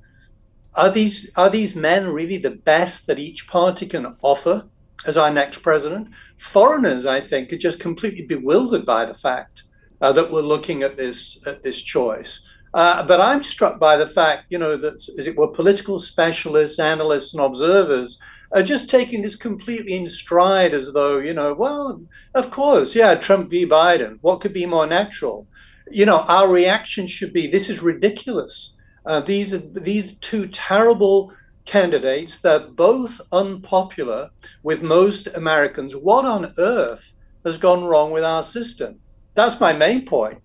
are 0.74 0.90
these 0.90 1.30
are 1.36 1.50
these 1.50 1.74
men 1.76 2.08
really 2.08 2.38
the 2.38 2.50
best 2.50 3.06
that 3.06 3.18
each 3.18 3.48
party 3.48 3.86
can 3.86 4.16
offer 4.22 4.68
as 5.06 5.16
our 5.16 5.32
next 5.32 5.58
president? 5.62 6.08
Foreigners, 6.36 7.06
I 7.06 7.20
think, 7.20 7.52
are 7.52 7.58
just 7.58 7.80
completely 7.80 8.26
bewildered 8.26 8.86
by 8.86 9.04
the 9.04 9.14
fact 9.14 9.64
uh, 10.00 10.12
that 10.12 10.30
we're 10.30 10.42
looking 10.42 10.82
at 10.82 10.96
this 10.96 11.44
at 11.46 11.62
this 11.62 11.80
choice. 11.80 12.42
Uh, 12.74 13.02
but 13.02 13.20
I'm 13.20 13.42
struck 13.42 13.78
by 13.78 13.96
the 13.96 14.08
fact, 14.08 14.46
you 14.48 14.58
know, 14.58 14.76
that 14.76 14.94
as 14.94 15.26
it 15.26 15.36
were, 15.36 15.48
political 15.48 15.98
specialists, 16.00 16.78
analysts, 16.78 17.34
and 17.34 17.42
observers 17.42 18.18
are 18.52 18.62
just 18.62 18.88
taking 18.88 19.22
this 19.22 19.36
completely 19.36 19.94
in 19.94 20.08
stride, 20.08 20.74
as 20.74 20.92
though, 20.92 21.18
you 21.18 21.34
know, 21.34 21.54
well, 21.54 22.02
of 22.34 22.50
course, 22.50 22.94
yeah, 22.94 23.14
Trump 23.14 23.50
v. 23.50 23.66
Biden. 23.66 24.18
What 24.20 24.40
could 24.40 24.52
be 24.52 24.66
more 24.66 24.86
natural? 24.86 25.46
you 25.92 26.06
know, 26.06 26.20
our 26.20 26.48
reaction 26.48 27.06
should 27.06 27.32
be 27.32 27.46
this 27.46 27.68
is 27.68 27.82
ridiculous. 27.82 28.74
Uh, 29.04 29.20
these 29.20 29.52
are 29.52 29.58
these 29.58 30.14
two 30.14 30.46
terrible 30.48 31.32
candidates. 31.64 32.38
They're 32.38 32.60
both 32.60 33.20
unpopular 33.32 34.30
with 34.62 34.82
most 34.82 35.28
Americans. 35.28 35.94
What 35.94 36.24
on 36.24 36.54
earth 36.58 37.16
has 37.44 37.58
gone 37.58 37.84
wrong 37.84 38.10
with 38.10 38.24
our 38.24 38.42
system? 38.42 39.00
That's 39.34 39.60
my 39.60 39.72
main 39.72 40.06
point. 40.06 40.40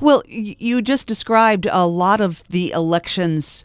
Well, 0.00 0.22
you 0.26 0.82
just 0.82 1.06
described 1.06 1.66
a 1.70 1.86
lot 1.86 2.20
of 2.20 2.42
the 2.48 2.70
elections 2.72 3.64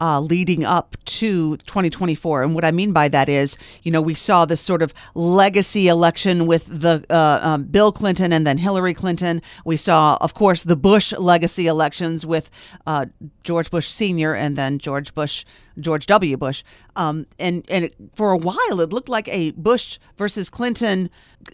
uh, 0.00 0.20
leading 0.20 0.64
up 0.64 0.96
to 1.04 1.56
2024. 1.58 2.42
And 2.42 2.54
what 2.54 2.64
I 2.64 2.70
mean 2.70 2.92
by 2.92 3.08
that 3.08 3.28
is, 3.28 3.56
you 3.82 3.90
know, 3.92 4.02
we 4.02 4.14
saw 4.14 4.44
this 4.44 4.60
sort 4.60 4.82
of 4.82 4.92
legacy 5.14 5.88
election 5.88 6.46
with 6.46 6.66
the 6.66 7.04
uh, 7.10 7.40
um, 7.42 7.64
Bill 7.64 7.92
Clinton 7.92 8.32
and 8.32 8.46
then 8.46 8.58
Hillary 8.58 8.94
Clinton. 8.94 9.40
We 9.64 9.76
saw, 9.76 10.18
of 10.20 10.34
course, 10.34 10.64
the 10.64 10.76
Bush 10.76 11.12
legacy 11.12 11.66
elections 11.66 12.26
with 12.26 12.50
uh, 12.86 13.06
George 13.42 13.70
Bush 13.70 13.88
Sr. 13.88 14.34
and 14.34 14.56
then 14.56 14.78
George 14.78 15.14
Bush, 15.14 15.44
George 15.78 16.06
W. 16.06 16.36
Bush. 16.36 16.62
Um, 16.96 17.26
and 17.38 17.64
and 17.68 17.84
it, 17.86 17.96
for 18.14 18.32
a 18.32 18.36
while, 18.36 18.80
it 18.80 18.90
looked 18.90 19.08
like 19.08 19.28
a 19.28 19.52
Bush 19.52 19.98
versus 20.16 20.50
Clinton 20.50 21.10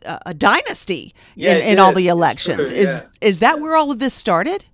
uh, 0.07 0.18
a 0.26 0.35
dynasty 0.35 1.14
Yeah, 1.35 1.57
in, 1.57 1.72
in 1.72 1.79
all 1.79 1.92
the 1.92 2.09
elections. 2.09 2.68
true, 2.68 2.76
Is 2.76 2.90
yeah. 2.92 3.29
is 3.29 3.40
that 3.40 3.61
where 3.61 3.74
all 3.76 3.90
of 3.90 3.98
this 3.98 4.14
started? 4.14 4.64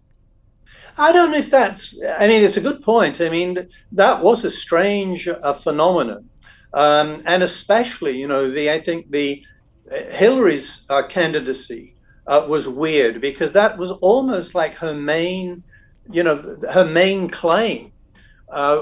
I 0.99 1.13
don't 1.13 1.31
know 1.31 1.39
if 1.39 1.51
that's. 1.51 1.95
I 2.19 2.27
mean, 2.27 2.43
it's 2.43 2.57
a 2.57 2.61
good 2.61 2.83
point. 2.83 3.21
I 3.21 3.29
mean, 3.29 3.69
that 3.93 4.23
was 4.23 4.45
a 4.45 4.51
strange 4.51 5.29
uh, 5.29 5.53
phenomenon, 5.53 6.29
um, 6.73 7.19
and 7.27 7.43
especially, 7.43 8.17
you 8.19 8.27
know, 8.27 8.51
the 8.51 8.71
I 8.71 8.81
think 8.81 9.11
the 9.11 9.45
uh, 9.91 10.11
Hillary's 10.11 10.85
uh, 10.89 11.03
candidacy 11.07 11.97
uh, 12.27 12.45
was 12.49 12.67
weird 12.67 13.21
because 13.21 13.53
that 13.53 13.77
was 13.77 13.91
almost 13.93 14.55
like 14.55 14.75
her 14.75 14.95
main, 14.95 15.63
you 16.11 16.23
know, 16.23 16.37
her 16.73 16.85
main 16.85 17.29
claim. 17.29 17.93
Uh, 18.49 18.81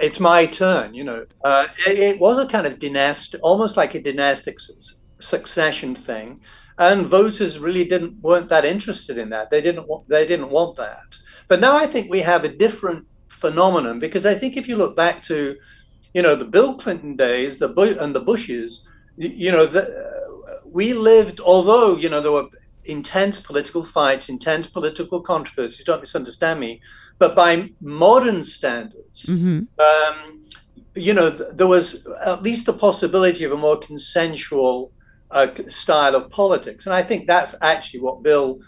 it's 0.00 0.20
my 0.20 0.46
turn, 0.46 0.94
you 0.94 1.02
know. 1.02 1.24
Uh, 1.42 1.66
it, 1.86 1.98
it 1.98 2.20
was 2.20 2.38
a 2.38 2.46
kind 2.46 2.66
of 2.66 2.78
dynastic, 2.78 3.40
almost 3.42 3.76
like 3.76 3.94
a 3.94 4.02
dynastic 4.02 4.60
su- 4.60 4.96
succession 5.18 5.94
thing, 5.94 6.40
and 6.78 7.06
voters 7.06 7.58
really 7.58 7.84
didn't 7.84 8.20
weren't 8.20 8.48
that 8.50 8.64
interested 8.64 9.18
in 9.18 9.30
that. 9.30 9.50
They 9.50 9.60
didn't 9.62 9.88
want 9.88 10.08
they 10.08 10.26
didn't 10.26 10.50
want 10.50 10.76
that. 10.76 11.06
But 11.48 11.60
now 11.60 11.76
I 11.76 11.86
think 11.86 12.10
we 12.10 12.20
have 12.20 12.44
a 12.44 12.48
different 12.48 13.06
phenomenon 13.28 13.98
because 13.98 14.26
I 14.26 14.34
think 14.34 14.56
if 14.56 14.68
you 14.68 14.76
look 14.76 14.96
back 14.96 15.22
to, 15.24 15.56
you 16.14 16.22
know, 16.22 16.34
the 16.36 16.44
Bill 16.44 16.76
Clinton 16.78 17.16
days, 17.16 17.58
the 17.58 17.68
and 18.00 18.14
the 18.14 18.20
Bushes, 18.20 18.86
you 19.16 19.50
know, 19.50 19.66
the, 19.66 19.82
we 20.70 20.92
lived. 20.92 21.40
Although 21.40 21.96
you 21.96 22.08
know 22.08 22.20
there 22.20 22.32
were 22.32 22.48
intense 22.84 23.40
political 23.40 23.84
fights, 23.84 24.28
intense 24.28 24.66
political 24.66 25.20
controversies. 25.20 25.84
Don't 25.84 26.00
misunderstand 26.00 26.60
me, 26.60 26.80
but 27.18 27.34
by 27.34 27.70
modern 27.80 28.42
standards, 28.44 29.26
Mm-hmm. 29.26 29.60
um, 29.80 30.44
you 30.94 31.14
know, 31.14 31.30
th- 31.30 31.50
there 31.54 31.66
was 31.66 32.06
at 32.24 32.42
least 32.42 32.66
the 32.66 32.72
possibility 32.72 33.44
of 33.44 33.52
a 33.52 33.56
more 33.56 33.78
consensual 33.78 34.92
uh, 35.30 35.48
style 35.68 36.14
of 36.14 36.30
politics. 36.30 36.86
And 36.86 36.94
I 36.94 37.02
think 37.02 37.26
that's 37.26 37.54
actually 37.62 38.00
what 38.00 38.22
Bill 38.22 38.58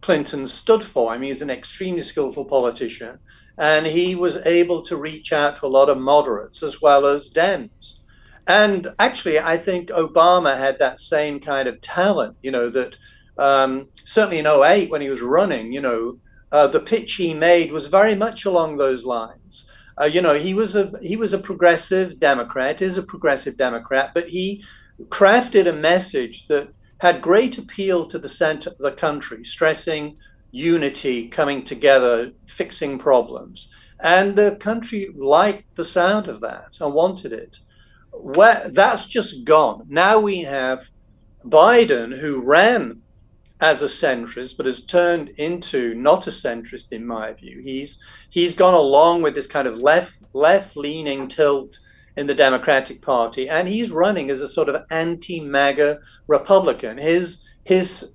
Clinton 0.00 0.46
stood 0.46 0.82
for. 0.82 1.12
I 1.12 1.18
mean, 1.18 1.30
he's 1.30 1.42
an 1.42 1.50
extremely 1.50 2.02
skillful 2.02 2.44
politician, 2.44 3.18
and 3.58 3.86
he 3.86 4.14
was 4.14 4.36
able 4.46 4.82
to 4.82 4.96
reach 4.96 5.32
out 5.32 5.56
to 5.56 5.66
a 5.66 5.68
lot 5.68 5.88
of 5.88 5.98
moderates 5.98 6.62
as 6.62 6.80
well 6.80 7.06
as 7.06 7.30
Dems. 7.30 7.98
And 8.46 8.88
actually, 8.98 9.38
I 9.38 9.56
think 9.56 9.90
Obama 9.90 10.56
had 10.56 10.78
that 10.78 10.98
same 10.98 11.40
kind 11.40 11.68
of 11.68 11.80
talent, 11.80 12.36
you 12.42 12.50
know, 12.50 12.70
that 12.70 12.96
um, 13.38 13.88
certainly 13.96 14.38
in 14.38 14.46
08 14.46 14.90
when 14.90 15.00
he 15.00 15.08
was 15.08 15.22
running, 15.22 15.72
you 15.72 15.80
know, 15.80 16.18
uh, 16.52 16.66
the 16.66 16.80
pitch 16.80 17.14
he 17.14 17.32
made 17.32 17.70
was 17.70 17.86
very 17.86 18.14
much 18.14 18.44
along 18.44 18.76
those 18.76 19.04
lines. 19.04 19.70
Uh, 20.00 20.06
you 20.06 20.20
know, 20.22 20.34
he 20.34 20.54
was 20.54 20.74
a 20.74 20.92
he 21.02 21.16
was 21.16 21.32
a 21.32 21.38
progressive 21.38 22.18
Democrat, 22.18 22.80
is 22.82 22.96
a 22.96 23.02
progressive 23.02 23.56
Democrat, 23.56 24.12
but 24.14 24.28
he 24.28 24.64
crafted 25.08 25.68
a 25.68 25.72
message 25.72 26.48
that 26.48 26.72
had 27.00 27.22
great 27.22 27.58
appeal 27.58 28.06
to 28.06 28.18
the 28.18 28.28
center 28.28 28.70
of 28.70 28.78
the 28.78 28.92
country, 28.92 29.42
stressing 29.42 30.16
unity, 30.50 31.28
coming 31.28 31.64
together, 31.64 32.30
fixing 32.46 32.98
problems. 32.98 33.70
And 34.00 34.36
the 34.36 34.56
country 34.56 35.10
liked 35.16 35.76
the 35.76 35.84
sound 35.84 36.28
of 36.28 36.40
that 36.40 36.78
and 36.80 36.92
wanted 36.92 37.32
it. 37.32 37.58
Where, 38.12 38.68
that's 38.68 39.06
just 39.06 39.44
gone. 39.44 39.86
Now 39.88 40.18
we 40.18 40.42
have 40.42 40.88
Biden, 41.44 42.18
who 42.18 42.40
ran 42.40 43.00
as 43.60 43.82
a 43.82 43.86
centrist, 43.86 44.56
but 44.56 44.66
has 44.66 44.84
turned 44.84 45.30
into 45.30 45.94
not 45.94 46.26
a 46.26 46.30
centrist 46.30 46.92
in 46.92 47.06
my 47.06 47.32
view. 47.32 47.60
He's 47.62 48.02
he's 48.30 48.54
gone 48.54 48.74
along 48.74 49.22
with 49.22 49.34
this 49.34 49.46
kind 49.46 49.68
of 49.68 49.78
left 49.80 50.16
left 50.32 50.76
leaning 50.76 51.28
tilt 51.28 51.78
in 52.16 52.26
the 52.26 52.34
Democratic 52.34 53.02
Party, 53.02 53.48
and 53.48 53.68
he's 53.68 53.90
running 53.90 54.30
as 54.30 54.40
a 54.40 54.48
sort 54.48 54.68
of 54.68 54.84
anti-MAGA 54.90 55.98
Republican. 56.26 56.98
His 56.98 57.44
his 57.64 58.14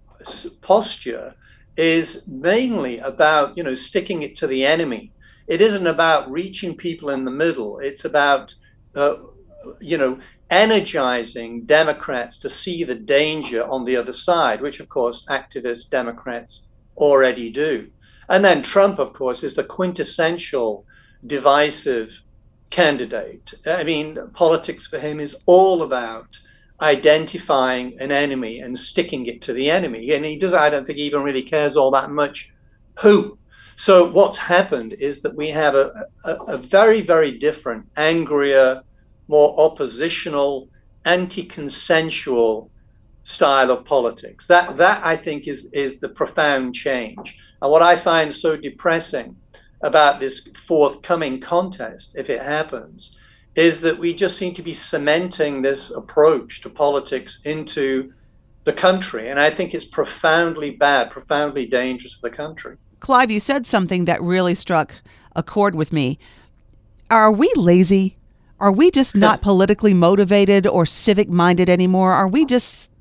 posture 0.61 1.35
is 1.77 2.27
mainly 2.27 2.99
about 2.99 3.57
you 3.57 3.63
know 3.63 3.75
sticking 3.75 4.23
it 4.23 4.35
to 4.37 4.47
the 4.47 4.65
enemy. 4.65 5.11
It 5.47 5.61
isn't 5.61 5.87
about 5.87 6.31
reaching 6.31 6.75
people 6.75 7.09
in 7.09 7.25
the 7.25 7.31
middle. 7.31 7.79
It's 7.79 8.05
about 8.05 8.53
uh, 8.95 9.15
you 9.79 9.97
know 9.97 10.19
energizing 10.49 11.65
Democrats 11.65 12.37
to 12.39 12.49
see 12.49 12.83
the 12.83 12.95
danger 12.95 13.65
on 13.65 13.85
the 13.85 13.95
other 13.95 14.13
side, 14.13 14.61
which 14.61 14.79
of 14.79 14.89
course 14.89 15.25
activist 15.29 15.89
Democrats 15.89 16.67
already 16.97 17.49
do. 17.49 17.89
And 18.29 18.43
then 18.43 18.63
Trump, 18.63 18.99
of 18.99 19.13
course, 19.13 19.43
is 19.43 19.55
the 19.55 19.63
quintessential 19.63 20.85
divisive 21.25 22.21
candidate. 22.75 23.53
I 23.65 23.83
mean, 23.85 24.17
politics 24.33 24.85
for 24.85 24.99
him 24.99 25.21
is 25.21 25.33
all 25.45 25.81
about 25.81 26.37
identifying 26.81 27.97
an 28.01 28.11
enemy 28.11 28.59
and 28.59 28.77
sticking 28.77 29.27
it 29.27 29.41
to 29.43 29.53
the 29.53 29.71
enemy. 29.71 30.11
And 30.11 30.25
he 30.25 30.37
does, 30.37 30.53
I 30.53 30.69
don't 30.69 30.85
think 30.85 30.97
he 30.97 31.05
even 31.05 31.23
really 31.23 31.41
cares 31.41 31.77
all 31.77 31.91
that 31.91 32.11
much 32.11 32.51
who. 32.99 33.37
So 33.77 34.11
what's 34.11 34.37
happened 34.37 34.91
is 34.93 35.21
that 35.21 35.35
we 35.35 35.47
have 35.51 35.75
a, 35.75 35.87
a, 36.25 36.33
a 36.55 36.57
very, 36.57 36.99
very 36.99 37.39
different, 37.39 37.85
angrier, 37.95 38.83
more 39.29 39.57
oppositional, 39.57 40.67
anti-consensual 41.05 42.69
style 43.23 43.71
of 43.71 43.85
politics. 43.85 44.47
That 44.47 44.75
that 44.77 45.05
I 45.05 45.15
think 45.15 45.47
is 45.47 45.71
is 45.73 45.99
the 45.99 46.09
profound 46.09 46.75
change. 46.75 47.37
And 47.61 47.71
what 47.71 47.81
I 47.81 47.95
find 47.95 48.33
so 48.33 48.57
depressing 48.57 49.37
about 49.85 50.19
this 50.19 50.47
forthcoming 50.47 51.39
contest, 51.39 52.15
if 52.17 52.29
it 52.29 52.41
happens, 52.41 53.17
is 53.53 53.79
that 53.81 53.97
we 53.97 54.13
just 54.13 54.35
seem 54.35 54.53
to 54.55 54.63
be 54.63 54.73
cementing 54.73 55.61
this 55.61 55.91
approach 55.91 56.61
to 56.61 56.69
politics 56.69 57.41
into 57.45 58.11
the 58.65 58.73
country. 58.73 59.29
And 59.29 59.39
I 59.39 59.51
think 59.51 59.73
it's 59.73 59.85
profoundly 59.85 60.71
bad, 60.71 61.11
profoundly 61.11 61.67
dangerous 61.67 62.13
for 62.13 62.29
the 62.29 62.35
country. 62.35 62.77
Clive, 62.99 63.29
you 63.29 63.39
said 63.39 63.67
something 63.67 64.05
that 64.05 64.21
really 64.21 64.55
struck 64.55 64.93
a 65.35 65.43
chord 65.43 65.75
with 65.75 65.93
me. 65.93 66.17
Are 67.11 67.31
we 67.31 67.51
lazy? 67.55 68.17
Are 68.59 68.71
we 68.71 68.89
just 68.89 69.15
not 69.27 69.43
politically 69.43 69.93
motivated 69.93 70.65
or 70.65 70.87
civic 70.87 71.29
minded 71.29 71.69
anymore? 71.69 72.11
Are 72.11 72.27
we 72.27 72.43
just, 72.43 72.91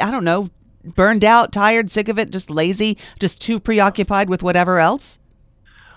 I 0.00 0.10
don't 0.10 0.24
know, 0.24 0.50
burned 0.84 1.24
out, 1.24 1.52
tired, 1.52 1.90
sick 1.90 2.08
of 2.08 2.18
it, 2.18 2.30
just 2.30 2.50
lazy, 2.50 2.98
just 3.18 3.40
too 3.40 3.58
preoccupied 3.58 4.28
with 4.28 4.42
whatever 4.42 4.78
else? 4.78 5.18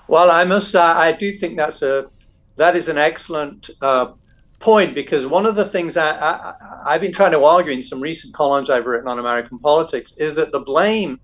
Well, 0.10 0.32
I 0.32 0.44
must. 0.44 0.76
Uh, 0.76 0.96
I 0.98 1.12
do 1.12 1.32
think 1.34 1.56
that's 1.56 1.84
a 1.84 2.10
that 2.56 2.76
is 2.76 2.90
an 2.90 2.98
excellent 2.98 3.70
uh, 3.80 4.14
point 4.60 4.96
because 4.96 5.28
one 5.28 5.46
of 5.46 5.54
the 5.56 5.64
things 5.64 5.98
I, 5.98 6.10
I, 6.10 6.54
I've 6.88 7.02
been 7.02 7.14
trying 7.14 7.34
to 7.34 7.44
argue 7.44 7.72
in 7.72 7.84
some 7.84 8.02
recent 8.02 8.34
columns 8.34 8.72
I've 8.72 8.88
written 8.88 9.08
on 9.08 9.20
American 9.20 9.60
politics 9.60 10.14
is 10.18 10.34
that 10.34 10.52
the 10.52 10.62
blame 10.62 11.20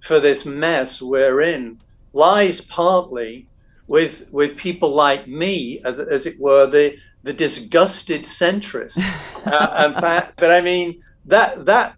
for 0.00 0.20
this 0.20 0.46
mess 0.46 1.02
we're 1.02 1.42
in 1.42 1.82
lies 2.14 2.62
partly 2.62 3.46
with 3.88 4.26
with 4.32 4.56
people 4.56 4.94
like 4.94 5.28
me, 5.28 5.82
as, 5.84 6.00
as 6.00 6.24
it 6.24 6.40
were, 6.40 6.66
the 6.66 6.96
the 7.22 7.34
disgusted 7.34 8.22
centrist. 8.22 8.96
uh, 9.46 9.74
and, 9.76 9.94
fa- 9.96 10.32
but 10.38 10.50
I 10.50 10.62
mean 10.62 11.02
that 11.26 11.66
that 11.66 11.94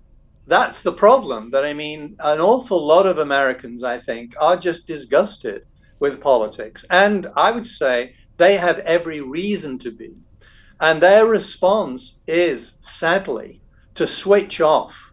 that's 0.49 0.83
the 0.83 0.93
problem. 0.93 1.53
That 1.53 1.65
I 1.65 1.73
mean, 1.73 2.17
an 2.19 2.41
awful 2.41 2.85
lot 2.85 3.07
of 3.07 3.19
Americans, 3.19 3.85
I 3.85 4.01
think, 4.01 4.35
are 4.41 4.57
just 4.57 4.89
disgusted 4.89 5.67
with 6.03 6.21
politics, 6.21 6.85
and 6.91 7.29
I 7.37 7.51
would 7.53 7.67
say 7.67 8.15
they 8.37 8.57
have 8.57 8.81
every 8.81 9.21
reason 9.21 9.79
to 9.79 9.91
be. 9.91 10.13
And 10.81 11.01
their 11.01 11.25
response 11.27 12.21
is 12.27 12.77
sadly 12.81 13.63
to 13.95 14.07
switch 14.07 14.61
off 14.61 15.13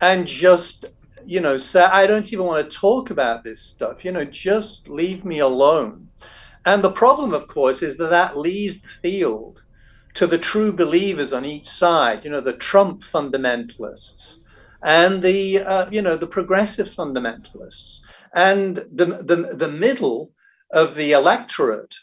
and 0.00 0.26
just 0.26 0.84
you 1.24 1.40
know, 1.40 1.58
say, 1.58 1.82
I 1.82 2.06
don't 2.06 2.32
even 2.32 2.46
want 2.46 2.70
to 2.70 2.78
talk 2.78 3.10
about 3.10 3.42
this 3.42 3.60
stuff. 3.60 4.04
You 4.04 4.12
know, 4.12 4.24
just 4.24 4.88
leave 4.88 5.24
me 5.24 5.40
alone. 5.40 6.08
And 6.64 6.84
the 6.84 6.92
problem, 6.92 7.34
of 7.34 7.48
course, 7.48 7.82
is 7.82 7.96
that 7.96 8.10
that 8.10 8.38
leaves 8.38 8.80
the 8.80 8.88
field 8.88 9.64
to 10.14 10.28
the 10.28 10.38
true 10.38 10.72
believers 10.72 11.32
on 11.32 11.44
each 11.44 11.68
side. 11.68 12.24
You 12.24 12.30
know, 12.30 12.40
the 12.40 12.52
Trump 12.52 13.02
fundamentalists 13.02 14.40
and 14.82 15.22
the 15.22 15.58
uh, 15.60 15.90
you 15.90 16.02
know 16.02 16.16
the 16.16 16.26
progressive 16.26 16.88
fundamentalists 16.88 18.00
and 18.36 18.76
the 18.76 19.06
the, 19.06 19.56
the 19.56 19.70
middle 19.70 20.32
of 20.70 20.94
the 20.94 21.12
electorate. 21.12 21.94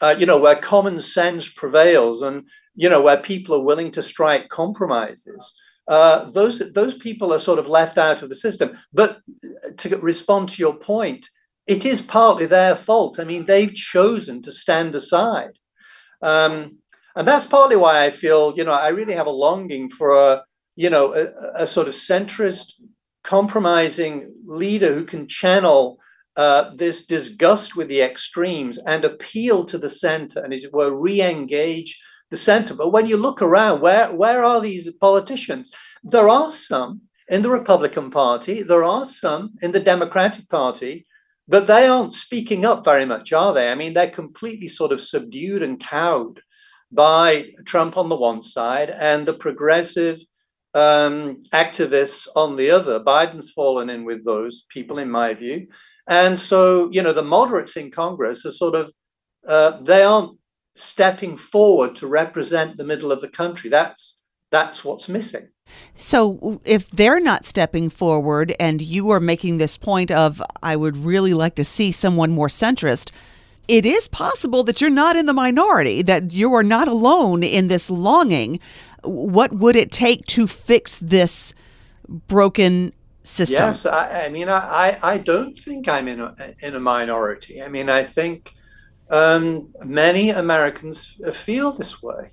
Uh, 0.00 0.14
you 0.18 0.26
know, 0.26 0.38
where 0.38 0.56
common 0.56 1.00
sense 1.00 1.48
prevails 1.50 2.20
and 2.20 2.46
you 2.74 2.88
know 2.88 3.00
where 3.00 3.16
people 3.16 3.54
are 3.54 3.64
willing 3.64 3.90
to 3.90 4.02
strike 4.02 4.48
compromises 4.48 5.56
uh, 5.86 6.30
those 6.30 6.58
those 6.72 6.94
people 6.94 7.32
are 7.32 7.38
sort 7.38 7.58
of 7.58 7.68
left 7.68 7.98
out 7.98 8.22
of 8.22 8.28
the 8.28 8.34
system. 8.34 8.76
But 8.92 9.20
to 9.78 9.96
respond 9.98 10.48
to 10.50 10.62
your 10.62 10.74
point, 10.74 11.28
it 11.66 11.84
is 11.84 12.00
partly 12.00 12.46
their 12.46 12.74
fault. 12.74 13.20
I 13.20 13.24
mean, 13.24 13.44
they've 13.44 13.74
chosen 13.74 14.40
to 14.42 14.52
stand 14.52 14.94
aside. 14.94 15.58
Um, 16.22 16.78
and 17.16 17.28
that's 17.28 17.46
partly 17.46 17.76
why 17.76 18.04
I 18.04 18.10
feel, 18.10 18.54
you 18.56 18.64
know, 18.64 18.72
I 18.72 18.88
really 18.88 19.14
have 19.14 19.26
a 19.26 19.30
longing 19.30 19.88
for 19.88 20.14
a, 20.14 20.42
you 20.74 20.90
know, 20.90 21.14
a, 21.14 21.62
a 21.62 21.66
sort 21.66 21.86
of 21.86 21.94
centrist, 21.94 22.72
compromising 23.24 24.32
leader 24.44 24.94
who 24.94 25.04
can 25.04 25.26
channel 25.26 25.98
uh, 26.36 26.70
this 26.74 27.06
disgust 27.06 27.76
with 27.76 27.88
the 27.88 28.00
extremes 28.00 28.78
and 28.78 29.04
appeal 29.04 29.64
to 29.64 29.78
the 29.78 29.88
center 29.88 30.40
and, 30.40 30.52
as 30.52 30.64
it 30.64 30.72
were, 30.72 30.94
re-engage 30.94 32.00
the 32.30 32.36
center. 32.36 32.74
But 32.74 32.90
when 32.90 33.06
you 33.06 33.16
look 33.16 33.42
around, 33.42 33.80
where 33.80 34.12
where 34.12 34.44
are 34.44 34.60
these 34.60 34.92
politicians? 34.94 35.72
There 36.02 36.28
are 36.28 36.52
some 36.52 37.02
in 37.28 37.42
the 37.42 37.50
Republican 37.50 38.10
Party. 38.10 38.62
There 38.62 38.84
are 38.84 39.04
some 39.04 39.54
in 39.62 39.72
the 39.72 39.80
Democratic 39.80 40.48
Party 40.48 41.06
but 41.46 41.66
they 41.66 41.86
aren't 41.86 42.14
speaking 42.14 42.64
up 42.64 42.84
very 42.84 43.04
much, 43.04 43.32
are 43.32 43.52
they? 43.52 43.70
I 43.70 43.74
mean, 43.74 43.94
they're 43.94 44.10
completely 44.10 44.68
sort 44.68 44.92
of 44.92 45.00
subdued 45.00 45.62
and 45.62 45.78
cowed 45.78 46.40
by 46.90 47.50
Trump 47.66 47.96
on 47.96 48.08
the 48.08 48.16
one 48.16 48.42
side 48.42 48.90
and 48.90 49.26
the 49.26 49.34
progressive 49.34 50.20
um, 50.74 51.40
activists 51.52 52.26
on 52.34 52.56
the 52.56 52.70
other. 52.70 53.00
Biden's 53.00 53.50
fallen 53.50 53.90
in 53.90 54.04
with 54.04 54.24
those 54.24 54.64
people, 54.68 54.98
in 54.98 55.10
my 55.10 55.34
view. 55.34 55.68
And 56.06 56.38
so, 56.38 56.90
you 56.92 57.02
know, 57.02 57.12
the 57.12 57.22
moderates 57.22 57.76
in 57.76 57.90
Congress 57.90 58.44
are 58.44 58.50
sort 58.50 58.74
of, 58.74 58.92
uh, 59.48 59.80
they 59.82 60.02
aren't 60.02 60.38
stepping 60.76 61.36
forward 61.36 61.96
to 61.96 62.06
represent 62.06 62.76
the 62.76 62.84
middle 62.84 63.12
of 63.12 63.20
the 63.20 63.28
country. 63.28 63.70
That's 63.70 64.20
that's 64.50 64.84
what's 64.84 65.08
missing. 65.08 65.48
So, 65.94 66.60
if 66.64 66.90
they're 66.90 67.20
not 67.20 67.44
stepping 67.44 67.90
forward 67.90 68.54
and 68.60 68.80
you 68.80 69.10
are 69.10 69.20
making 69.20 69.58
this 69.58 69.76
point 69.76 70.10
of, 70.10 70.42
I 70.62 70.76
would 70.76 70.96
really 70.96 71.34
like 71.34 71.54
to 71.56 71.64
see 71.64 71.90
someone 71.90 72.30
more 72.30 72.48
centrist, 72.48 73.10
it 73.66 73.86
is 73.86 74.08
possible 74.08 74.62
that 74.64 74.80
you're 74.80 74.90
not 74.90 75.16
in 75.16 75.26
the 75.26 75.32
minority, 75.32 76.02
that 76.02 76.32
you 76.32 76.52
are 76.52 76.62
not 76.62 76.86
alone 76.86 77.42
in 77.42 77.68
this 77.68 77.90
longing. 77.90 78.60
What 79.04 79.52
would 79.52 79.76
it 79.76 79.90
take 79.90 80.24
to 80.26 80.46
fix 80.46 80.98
this 80.98 81.54
broken 82.28 82.92
system? 83.22 83.60
Yes, 83.60 83.86
I, 83.86 84.24
I 84.24 84.28
mean, 84.28 84.48
I, 84.48 84.98
I 85.02 85.18
don't 85.18 85.58
think 85.58 85.88
I'm 85.88 86.08
in 86.08 86.20
a, 86.20 86.34
in 86.60 86.74
a 86.74 86.80
minority. 86.80 87.62
I 87.62 87.68
mean, 87.68 87.88
I 87.88 88.04
think 88.04 88.54
um, 89.10 89.72
many 89.84 90.30
Americans 90.30 91.20
feel 91.32 91.72
this 91.72 92.02
way. 92.02 92.30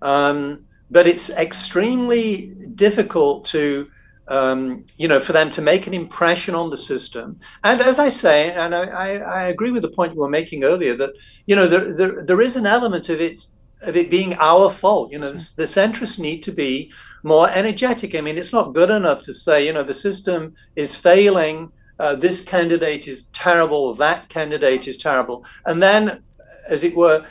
Um, 0.00 0.64
but 0.92 1.06
it's 1.06 1.30
extremely 1.30 2.54
difficult 2.74 3.46
to 3.46 3.88
um, 4.28 4.84
you 4.98 5.08
know 5.08 5.18
for 5.18 5.32
them 5.32 5.50
to 5.50 5.62
make 5.62 5.86
an 5.86 5.94
impression 5.94 6.54
on 6.54 6.70
the 6.70 6.76
system 6.76 7.40
and 7.64 7.80
as 7.80 7.98
i 7.98 8.08
say 8.08 8.52
and 8.52 8.72
i, 8.72 8.84
I, 8.84 9.08
I 9.16 9.42
agree 9.48 9.72
with 9.72 9.82
the 9.82 9.90
point 9.90 10.14
you 10.14 10.20
were 10.20 10.28
making 10.28 10.62
earlier 10.62 10.94
that 10.94 11.12
you 11.46 11.56
know 11.56 11.66
there, 11.66 11.92
there, 11.92 12.24
there 12.24 12.40
is 12.40 12.54
an 12.54 12.66
element 12.66 13.08
of 13.08 13.20
it 13.20 13.44
of 13.82 13.96
it 13.96 14.10
being 14.10 14.34
our 14.34 14.70
fault 14.70 15.12
you 15.12 15.18
know 15.18 15.32
the, 15.32 15.52
the 15.56 15.64
centrists 15.64 16.18
need 16.18 16.42
to 16.42 16.52
be 16.52 16.92
more 17.22 17.48
energetic 17.50 18.14
i 18.14 18.20
mean 18.20 18.38
it's 18.38 18.52
not 18.52 18.74
good 18.74 18.90
enough 18.90 19.22
to 19.22 19.34
say 19.34 19.66
you 19.66 19.72
know 19.72 19.82
the 19.82 19.94
system 19.94 20.54
is 20.76 20.96
failing 20.96 21.70
uh, 21.98 22.16
this 22.16 22.44
candidate 22.44 23.06
is 23.06 23.24
terrible 23.28 23.94
that 23.94 24.28
candidate 24.28 24.88
is 24.88 24.96
terrible 24.96 25.44
and 25.66 25.82
then 25.82 26.22
as 26.68 26.84
it 26.84 26.94
were 26.96 27.24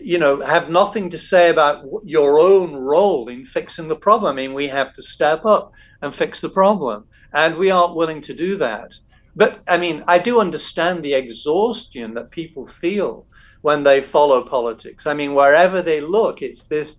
you 0.00 0.18
know, 0.18 0.40
have 0.40 0.70
nothing 0.70 1.10
to 1.10 1.18
say 1.18 1.50
about 1.50 1.84
your 2.04 2.38
own 2.38 2.74
role 2.74 3.28
in 3.28 3.44
fixing 3.44 3.88
the 3.88 3.96
problem. 3.96 4.32
I 4.32 4.36
mean, 4.36 4.54
we 4.54 4.68
have 4.68 4.92
to 4.94 5.02
step 5.02 5.44
up 5.44 5.72
and 6.02 6.14
fix 6.14 6.40
the 6.40 6.48
problem, 6.48 7.04
and 7.32 7.56
we 7.56 7.70
aren't 7.70 7.96
willing 7.96 8.20
to 8.22 8.34
do 8.34 8.56
that. 8.56 8.94
But 9.36 9.60
I 9.68 9.76
mean, 9.76 10.04
I 10.08 10.18
do 10.18 10.40
understand 10.40 11.02
the 11.02 11.14
exhaustion 11.14 12.14
that 12.14 12.30
people 12.30 12.66
feel 12.66 13.26
when 13.62 13.82
they 13.82 14.00
follow 14.00 14.42
politics. 14.42 15.06
I 15.06 15.14
mean, 15.14 15.34
wherever 15.34 15.82
they 15.82 16.00
look, 16.00 16.42
it's 16.42 16.66
this 16.66 16.96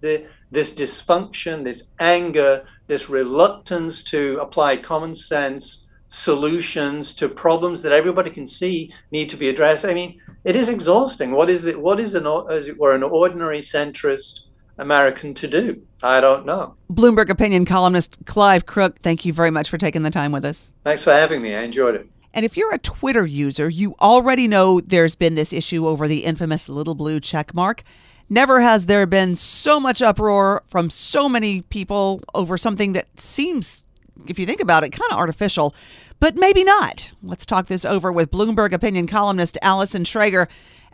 this 0.51 0.75
dysfunction, 0.75 1.63
this 1.63 1.91
anger, 1.99 2.65
this 2.87 3.09
reluctance 3.09 4.03
to 4.05 4.39
apply 4.41 4.77
common 4.77 5.15
sense 5.15 5.87
solutions 6.09 7.13
to 7.13 7.29
problems 7.29 7.83
that 7.83 7.91
everybody 7.91 8.31
can 8.31 8.47
see 8.47 8.91
need 9.11 9.29
to 9.29 9.37
be 9.37 9.47
addressed. 9.47 9.85
I 9.85 9.93
mean, 9.93 10.19
it 10.43 10.55
is 10.55 10.67
exhausting. 10.67 11.31
What 11.31 11.49
is 11.49 11.65
it? 11.65 11.79
What 11.79 11.99
is 11.99 12.15
an 12.15 12.25
as 12.49 12.67
it 12.67 12.77
were 12.77 12.95
an 12.95 13.03
ordinary 13.03 13.59
centrist 13.59 14.41
American 14.77 15.33
to 15.35 15.47
do? 15.47 15.81
I 16.01 16.19
don't 16.19 16.45
know. 16.45 16.75
Bloomberg 16.91 17.29
opinion 17.29 17.65
columnist 17.65 18.17
Clive 18.25 18.65
Crook, 18.65 18.99
thank 18.99 19.25
you 19.25 19.33
very 19.33 19.51
much 19.51 19.69
for 19.69 19.77
taking 19.77 20.01
the 20.01 20.09
time 20.09 20.31
with 20.31 20.45
us. 20.45 20.71
Thanks 20.83 21.03
for 21.03 21.11
having 21.11 21.41
me. 21.41 21.55
I 21.55 21.61
enjoyed 21.61 21.95
it. 21.95 22.09
And 22.33 22.45
if 22.45 22.55
you're 22.55 22.73
a 22.73 22.79
Twitter 22.79 23.25
user, 23.25 23.69
you 23.69 23.95
already 23.99 24.47
know 24.47 24.79
there's 24.79 25.15
been 25.15 25.35
this 25.35 25.51
issue 25.51 25.87
over 25.87 26.07
the 26.07 26.25
infamous 26.25 26.69
little 26.69 26.95
blue 26.95 27.19
check 27.19 27.53
mark. 27.53 27.83
Never 28.29 28.61
has 28.61 28.85
there 28.85 29.07
been 29.07 29.35
so 29.35 29.79
much 29.79 30.01
uproar 30.01 30.63
from 30.67 30.89
so 30.89 31.27
many 31.27 31.61
people 31.63 32.21
over 32.35 32.57
something 32.57 32.93
that 32.93 33.19
seems, 33.19 33.83
if 34.27 34.37
you 34.37 34.45
think 34.45 34.61
about 34.61 34.83
it, 34.83 34.91
kind 34.91 35.11
of 35.11 35.17
artificial 35.17 35.73
but 36.19 36.35
maybe 36.35 36.63
not. 36.63 37.11
Let's 37.23 37.45
talk 37.45 37.67
this 37.67 37.85
over 37.85 38.11
with 38.11 38.31
Bloomberg 38.31 38.73
opinion 38.73 39.07
columnist 39.07 39.57
Allison 39.61 40.03
Schrager. 40.03 40.47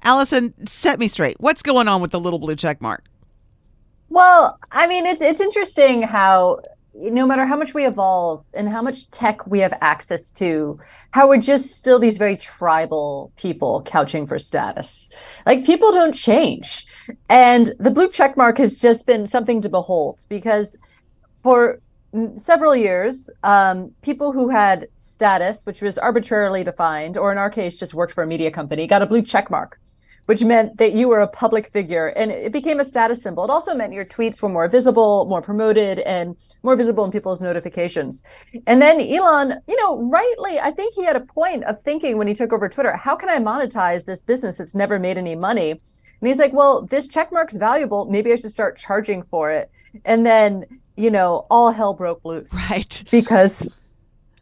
Allison, 0.04 0.54
set 0.65 1.00
me 1.00 1.08
straight. 1.08 1.38
What's 1.39 1.63
going 1.63 1.88
on 1.88 2.02
with 2.02 2.12
the 2.12 2.19
little 2.19 2.39
blue 2.39 2.56
check 2.56 2.82
mark? 2.82 3.04
Well, 4.10 4.60
I 4.71 4.86
mean, 4.86 5.06
it's 5.08 5.21
it's 5.21 5.41
interesting 5.41 6.04
how 6.04 6.60
no 6.97 7.25
matter 7.25 7.45
how 7.45 7.58
much 7.58 7.73
we 7.73 7.86
evolve 7.86 8.45
and 8.53 8.69
how 8.69 8.81
much 8.81 9.10
tech 9.12 9.45
we 9.47 9.60
have 9.60 9.73
access 9.81 10.31
to, 10.31 10.79
how 11.12 11.27
we're 11.27 11.38
just 11.41 11.77
still 11.77 11.99
these 11.99 12.17
very 12.17 12.38
tribal 12.38 13.31
people 13.38 13.84
couching 13.86 14.25
for 14.25 14.39
status. 14.39 15.10
Like 15.45 15.65
people 15.65 15.91
don't 15.91 16.13
change. 16.13 16.86
And 17.29 17.73
the 17.79 17.91
blue 17.91 18.10
check 18.10 18.38
mark 18.38 18.58
has 18.58 18.79
just 18.79 19.05
been 19.05 19.27
something 19.27 19.62
to 19.62 19.69
behold 19.69 20.25
because 20.29 20.77
for 21.43 21.79
several 22.36 22.75
years, 22.75 23.29
um, 23.43 23.91
people 24.01 24.31
who 24.31 24.49
had 24.49 24.88
status, 24.95 25.65
which 25.65 25.81
was 25.81 25.97
arbitrarily 25.97 26.63
defined, 26.63 27.17
or 27.17 27.31
in 27.31 27.38
our 27.38 27.49
case, 27.49 27.75
just 27.75 27.93
worked 27.93 28.13
for 28.13 28.23
a 28.23 28.27
media 28.27 28.51
company, 28.51 28.88
got 28.88 29.01
a 29.01 29.05
blue 29.05 29.21
check 29.21 29.51
mark, 29.51 29.79
which 30.25 30.43
meant 30.43 30.77
that 30.77 30.93
you 30.93 31.07
were 31.07 31.21
a 31.21 31.27
public 31.27 31.71
figure 31.71 32.07
and 32.07 32.31
it 32.31 32.51
became 32.51 32.79
a 32.79 32.85
status 32.85 33.21
symbol. 33.21 33.43
It 33.43 33.49
also 33.49 33.75
meant 33.75 33.93
your 33.93 34.05
tweets 34.05 34.41
were 34.41 34.49
more 34.49 34.67
visible, 34.67 35.25
more 35.25 35.41
promoted, 35.41 35.99
and 35.99 36.35
more 36.63 36.75
visible 36.75 37.05
in 37.05 37.11
people's 37.11 37.41
notifications. 37.41 38.23
And 38.67 38.81
then 38.81 38.99
Elon, 38.99 39.61
you 39.67 39.77
know, 39.77 40.09
rightly, 40.09 40.59
I 40.59 40.71
think 40.71 40.93
he 40.93 41.05
had 41.05 41.15
a 41.15 41.21
point 41.21 41.63
of 41.65 41.81
thinking 41.81 42.17
when 42.17 42.27
he 42.27 42.33
took 42.33 42.53
over 42.53 42.67
Twitter, 42.69 42.95
how 42.95 43.15
can 43.15 43.29
I 43.29 43.39
monetize 43.39 44.05
this 44.05 44.21
business 44.21 44.57
that's 44.57 44.75
never 44.75 44.99
made 44.99 45.17
any 45.17 45.35
money? 45.35 45.71
And 45.71 46.27
he's 46.27 46.39
like, 46.39 46.53
well, 46.53 46.83
this 46.83 47.07
checkmark's 47.07 47.55
valuable. 47.55 48.05
Maybe 48.05 48.31
I 48.31 48.35
should 48.35 48.51
start 48.51 48.77
charging 48.77 49.23
for 49.23 49.51
it. 49.51 49.69
And 50.05 50.25
then 50.25 50.65
you 50.95 51.11
know, 51.11 51.45
all 51.49 51.71
hell 51.71 51.93
broke 51.93 52.23
loose. 52.23 52.53
Right. 52.69 53.03
Because 53.11 53.67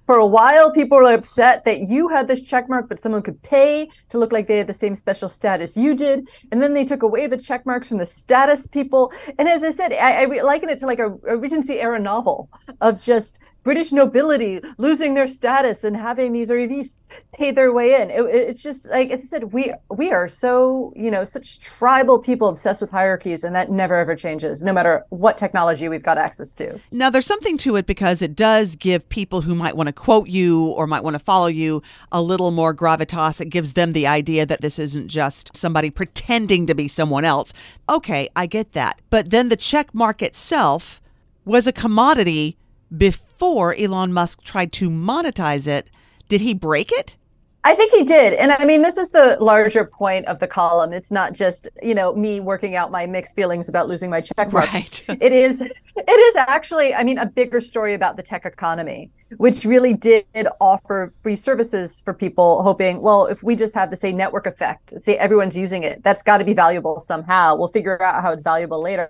for 0.05 0.15
a 0.17 0.25
while 0.25 0.71
people 0.71 0.97
were 0.97 1.13
upset 1.13 1.65
that 1.65 1.87
you 1.87 2.07
had 2.07 2.27
this 2.27 2.41
check 2.41 2.69
mark 2.69 2.89
but 2.89 3.01
someone 3.01 3.21
could 3.21 3.41
pay 3.41 3.89
to 4.09 4.17
look 4.17 4.31
like 4.31 4.47
they 4.47 4.57
had 4.57 4.67
the 4.67 4.73
same 4.73 4.95
special 4.95 5.29
status 5.29 5.77
you 5.77 5.95
did. 5.95 6.27
And 6.51 6.61
then 6.61 6.73
they 6.73 6.85
took 6.85 7.03
away 7.03 7.27
the 7.27 7.37
check 7.37 7.65
marks 7.65 7.89
from 7.89 7.97
the 7.97 8.05
status 8.05 8.67
people. 8.67 9.13
And 9.39 9.47
as 9.47 9.63
i 9.63 9.69
said 9.69 9.93
i, 9.93 10.23
I 10.23 10.25
liken 10.25 10.69
it 10.69 10.79
to 10.79 10.85
like 10.85 10.99
a, 10.99 11.17
a 11.27 11.37
regency 11.37 11.79
era 11.79 11.99
novel 11.99 12.49
of 12.81 13.01
just 13.01 13.39
British 13.63 13.91
nobility 13.91 14.61
losing 14.77 15.13
their 15.13 15.27
status 15.27 15.83
and 15.83 15.95
having 15.95 16.33
these 16.33 16.51
or 16.51 16.67
these 16.67 16.99
pay 17.33 17.51
their 17.51 17.71
way 17.71 18.01
in. 18.01 18.09
It, 18.09 18.21
it's 18.23 18.61
just 18.61 18.89
like 18.89 19.09
as 19.09 19.21
I 19.21 19.23
said, 19.23 19.53
we 19.53 19.73
we 19.89 20.11
are 20.11 20.27
so 20.27 20.93
you 20.95 21.09
know 21.09 21.23
such 21.23 21.59
tribal 21.59 22.19
people 22.19 22.49
obsessed 22.49 22.81
with 22.81 22.91
hierarchies, 22.91 23.43
and 23.43 23.55
that 23.55 23.71
never 23.71 23.95
ever 23.95 24.15
changes, 24.15 24.63
no 24.63 24.73
matter 24.73 25.05
what 25.09 25.37
technology 25.37 25.87
we've 25.87 26.03
got 26.03 26.17
access 26.17 26.53
to. 26.55 26.79
Now, 26.91 27.09
there's 27.09 27.25
something 27.25 27.57
to 27.59 27.75
it 27.77 27.85
because 27.85 28.21
it 28.21 28.35
does 28.35 28.75
give 28.75 29.07
people 29.09 29.41
who 29.41 29.55
might 29.55 29.77
want 29.77 29.87
to 29.87 29.93
quote 29.93 30.27
you 30.27 30.67
or 30.67 30.85
might 30.85 31.03
want 31.03 31.13
to 31.13 31.19
follow 31.19 31.47
you 31.47 31.81
a 32.11 32.21
little 32.21 32.51
more 32.51 32.73
gravitas. 32.73 33.39
It 33.39 33.49
gives 33.49 33.73
them 33.73 33.93
the 33.93 34.07
idea 34.07 34.45
that 34.45 34.61
this 34.61 34.77
isn't 34.77 35.07
just 35.07 35.55
somebody 35.55 35.89
pretending 35.89 36.67
to 36.67 36.75
be 36.75 36.87
someone 36.87 37.25
else. 37.25 37.53
Okay, 37.89 38.27
I 38.35 38.45
get 38.45 38.73
that, 38.73 38.99
but 39.09 39.29
then 39.29 39.49
the 39.49 39.55
check 39.55 39.93
mark 39.93 40.21
itself 40.21 41.01
was 41.45 41.67
a 41.67 41.73
commodity 41.73 42.57
before 42.95 43.75
Elon 43.75 44.13
Musk 44.13 44.43
tried 44.43 44.71
to 44.73 44.89
monetize 44.89 45.67
it. 45.67 45.89
Did 46.27 46.41
he 46.41 46.53
break 46.53 46.91
it? 46.91 47.17
I 47.65 47.75
think 47.75 47.93
he 47.93 48.03
did. 48.03 48.33
And 48.33 48.51
I 48.51 48.65
mean, 48.65 48.81
this 48.81 48.97
is 48.97 49.11
the 49.11 49.37
larger 49.39 49.85
point 49.85 50.25
of 50.25 50.39
the 50.39 50.47
column. 50.47 50.91
It's 50.91 51.11
not 51.11 51.31
just, 51.31 51.69
you 51.81 51.95
know, 51.95 52.13
me 52.13 52.41
working 52.41 52.75
out 52.75 52.91
my 52.91 53.05
mixed 53.05 53.35
feelings 53.37 53.69
about 53.69 53.87
losing 53.87 54.09
my 54.09 54.19
check. 54.19 54.51
Right. 54.51 55.03
it 55.21 55.31
is 55.31 55.61
it 55.61 56.09
is 56.09 56.35
actually, 56.35 56.93
I 56.93 57.05
mean, 57.05 57.17
a 57.19 57.25
bigger 57.25 57.61
story 57.61 57.93
about 57.93 58.17
the 58.17 58.23
tech 58.23 58.45
economy, 58.45 59.11
which 59.37 59.63
really 59.63 59.93
did 59.93 60.25
offer 60.59 61.13
free 61.23 61.37
services 61.37 62.01
for 62.01 62.13
people 62.13 62.63
hoping, 62.63 63.01
well, 63.01 63.27
if 63.27 63.43
we 63.43 63.55
just 63.55 63.73
have 63.75 63.91
the 63.91 63.97
same 63.97 64.17
network 64.17 64.45
effect, 64.45 64.93
say 65.01 65.15
everyone's 65.17 65.55
using 65.55 65.83
it, 65.83 66.03
that's 66.03 66.21
got 66.21 66.39
to 66.39 66.43
be 66.43 66.53
valuable 66.53 66.99
somehow. 66.99 67.55
We'll 67.55 67.69
figure 67.69 68.01
out 68.01 68.21
how 68.21 68.33
it's 68.33 68.43
valuable 68.43 68.81
later. 68.81 69.09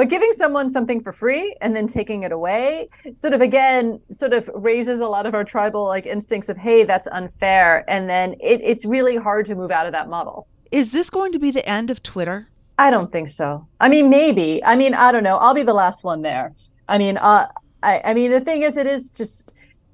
But 0.00 0.08
giving 0.08 0.32
someone 0.32 0.70
something 0.70 1.02
for 1.02 1.12
free 1.12 1.54
and 1.60 1.76
then 1.76 1.86
taking 1.86 2.22
it 2.22 2.32
away, 2.32 2.88
sort 3.14 3.34
of 3.34 3.42
again, 3.42 4.00
sort 4.10 4.32
of 4.32 4.48
raises 4.54 5.00
a 5.00 5.06
lot 5.06 5.26
of 5.26 5.34
our 5.34 5.44
tribal 5.44 5.84
like 5.84 6.06
instincts 6.06 6.48
of, 6.48 6.56
hey, 6.56 6.84
that's 6.84 7.06
unfair. 7.08 7.84
And 7.86 8.08
then 8.08 8.32
it, 8.40 8.62
it's 8.62 8.86
really 8.86 9.16
hard 9.16 9.44
to 9.44 9.54
move 9.54 9.70
out 9.70 9.84
of 9.84 9.92
that 9.92 10.08
model. 10.08 10.48
Is 10.72 10.92
this 10.92 11.10
going 11.10 11.32
to 11.32 11.38
be 11.38 11.50
the 11.50 11.68
end 11.68 11.90
of 11.90 12.02
Twitter? 12.02 12.48
I 12.78 12.90
don't 12.90 13.12
think 13.12 13.28
so. 13.28 13.68
I 13.78 13.90
mean, 13.90 14.08
maybe. 14.08 14.64
I 14.64 14.74
mean, 14.74 14.94
I 14.94 15.12
don't 15.12 15.22
know. 15.22 15.36
I'll 15.36 15.52
be 15.52 15.64
the 15.64 15.74
last 15.74 16.02
one 16.02 16.22
there. 16.22 16.54
I 16.88 16.96
mean, 16.96 17.18
uh, 17.18 17.48
I, 17.82 18.00
I 18.02 18.14
mean, 18.14 18.30
the 18.30 18.40
thing 18.40 18.62
is, 18.62 18.78
it 18.78 18.86
is 18.86 19.10
just. 19.10 19.52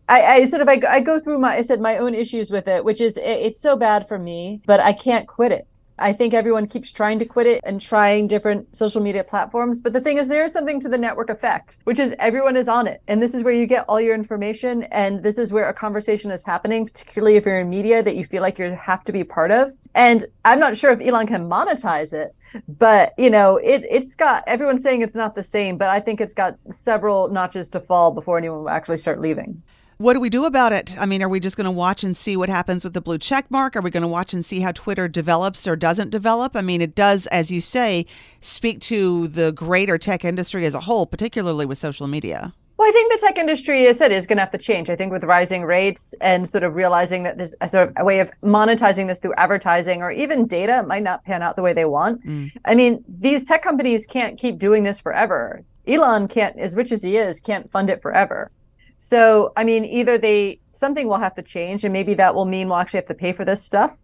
I, 0.08 0.22
I 0.22 0.44
sort 0.44 0.62
of 0.62 0.68
I, 0.68 0.80
I 0.88 1.00
go 1.00 1.18
through 1.18 1.40
my 1.40 1.56
I 1.56 1.62
said 1.62 1.80
my 1.80 1.98
own 1.98 2.14
issues 2.14 2.52
with 2.52 2.68
it, 2.68 2.84
which 2.84 3.00
is 3.00 3.16
it, 3.16 3.24
it's 3.24 3.60
so 3.60 3.74
bad 3.74 4.06
for 4.06 4.20
me, 4.20 4.62
but 4.66 4.78
I 4.78 4.92
can't 4.92 5.26
quit 5.26 5.50
it. 5.50 5.66
I 5.98 6.12
think 6.12 6.34
everyone 6.34 6.66
keeps 6.66 6.92
trying 6.92 7.18
to 7.20 7.24
quit 7.24 7.46
it 7.46 7.60
and 7.64 7.80
trying 7.80 8.28
different 8.28 8.76
social 8.76 9.00
media 9.00 9.24
platforms. 9.24 9.80
But 9.80 9.92
the 9.92 10.00
thing 10.00 10.18
is, 10.18 10.28
there 10.28 10.44
is 10.44 10.52
something 10.52 10.78
to 10.80 10.88
the 10.88 10.98
network 10.98 11.30
effect, 11.30 11.78
which 11.84 11.98
is 11.98 12.14
everyone 12.18 12.56
is 12.56 12.68
on 12.68 12.86
it. 12.86 13.00
And 13.08 13.22
this 13.22 13.34
is 13.34 13.42
where 13.42 13.54
you 13.54 13.66
get 13.66 13.86
all 13.88 14.00
your 14.00 14.14
information. 14.14 14.82
And 14.84 15.22
this 15.22 15.38
is 15.38 15.52
where 15.52 15.68
a 15.68 15.74
conversation 15.74 16.30
is 16.30 16.44
happening, 16.44 16.86
particularly 16.86 17.36
if 17.36 17.46
you're 17.46 17.60
in 17.60 17.70
media 17.70 18.02
that 18.02 18.14
you 18.14 18.24
feel 18.24 18.42
like 18.42 18.58
you 18.58 18.70
have 18.72 19.04
to 19.04 19.12
be 19.12 19.24
part 19.24 19.50
of. 19.50 19.72
And 19.94 20.26
I'm 20.44 20.60
not 20.60 20.76
sure 20.76 20.90
if 20.90 21.00
Elon 21.00 21.26
can 21.26 21.48
monetize 21.48 22.12
it, 22.12 22.34
but 22.68 23.14
you 23.16 23.30
know, 23.30 23.56
it 23.56 23.86
it's 23.90 24.14
got 24.14 24.44
everyone 24.46 24.78
saying 24.78 25.00
it's 25.00 25.14
not 25.14 25.34
the 25.34 25.42
same, 25.42 25.78
but 25.78 25.88
I 25.88 26.00
think 26.00 26.20
it's 26.20 26.34
got 26.34 26.58
several 26.70 27.28
notches 27.28 27.68
to 27.70 27.80
fall 27.80 28.12
before 28.12 28.36
anyone 28.38 28.58
will 28.58 28.70
actually 28.70 28.98
start 28.98 29.20
leaving. 29.20 29.62
What 29.98 30.12
do 30.12 30.20
we 30.20 30.28
do 30.28 30.44
about 30.44 30.74
it? 30.74 30.94
I 30.98 31.06
mean, 31.06 31.22
are 31.22 31.28
we 31.28 31.40
just 31.40 31.56
going 31.56 31.64
to 31.64 31.70
watch 31.70 32.04
and 32.04 32.14
see 32.14 32.36
what 32.36 32.50
happens 32.50 32.84
with 32.84 32.92
the 32.92 33.00
blue 33.00 33.16
check 33.16 33.50
mark? 33.50 33.74
Are 33.76 33.80
we 33.80 33.90
going 33.90 34.02
to 34.02 34.08
watch 34.08 34.34
and 34.34 34.44
see 34.44 34.60
how 34.60 34.72
Twitter 34.72 35.08
develops 35.08 35.66
or 35.66 35.74
doesn't 35.74 36.10
develop? 36.10 36.54
I 36.54 36.60
mean, 36.60 36.82
it 36.82 36.94
does, 36.94 37.26
as 37.28 37.50
you 37.50 37.62
say, 37.62 38.04
speak 38.40 38.80
to 38.82 39.26
the 39.28 39.52
greater 39.52 39.96
tech 39.96 40.22
industry 40.22 40.66
as 40.66 40.74
a 40.74 40.80
whole, 40.80 41.06
particularly 41.06 41.64
with 41.64 41.78
social 41.78 42.06
media. 42.06 42.52
Well, 42.76 42.86
I 42.86 42.92
think 42.92 43.10
the 43.10 43.26
tech 43.26 43.38
industry, 43.38 43.86
as 43.86 43.96
I 43.96 43.98
said, 44.00 44.12
is 44.12 44.26
going 44.26 44.36
to 44.36 44.42
have 44.42 44.50
to 44.50 44.58
change. 44.58 44.90
I 44.90 44.96
think 44.96 45.12
with 45.12 45.24
rising 45.24 45.64
rates 45.64 46.14
and 46.20 46.46
sort 46.46 46.62
of 46.62 46.74
realizing 46.74 47.22
that 47.22 47.38
there's 47.38 47.54
a 47.62 47.68
sort 47.68 47.88
of 47.88 47.94
a 47.96 48.04
way 48.04 48.20
of 48.20 48.30
monetizing 48.42 49.06
this 49.06 49.18
through 49.18 49.32
advertising 49.38 50.02
or 50.02 50.10
even 50.10 50.46
data 50.46 50.82
might 50.86 51.04
not 51.04 51.24
pan 51.24 51.40
out 51.40 51.56
the 51.56 51.62
way 51.62 51.72
they 51.72 51.86
want. 51.86 52.22
Mm. 52.26 52.52
I 52.66 52.74
mean, 52.74 53.02
these 53.08 53.44
tech 53.44 53.62
companies 53.62 54.04
can't 54.04 54.38
keep 54.38 54.58
doing 54.58 54.82
this 54.82 55.00
forever. 55.00 55.64
Elon 55.86 56.28
can't, 56.28 56.58
as 56.58 56.76
rich 56.76 56.92
as 56.92 57.02
he 57.02 57.16
is, 57.16 57.40
can't 57.40 57.70
fund 57.70 57.88
it 57.88 58.02
forever. 58.02 58.50
So, 58.98 59.52
I 59.56 59.64
mean, 59.64 59.84
either 59.84 60.18
they 60.18 60.60
something 60.72 61.06
will 61.06 61.18
have 61.18 61.34
to 61.34 61.42
change, 61.42 61.84
and 61.84 61.92
maybe 61.92 62.14
that 62.14 62.34
will 62.34 62.46
mean 62.46 62.68
we'll 62.68 62.78
actually 62.78 62.98
have 62.98 63.08
to 63.08 63.14
pay 63.14 63.32
for 63.32 63.44
this 63.44 63.62
stuff. 63.62 63.96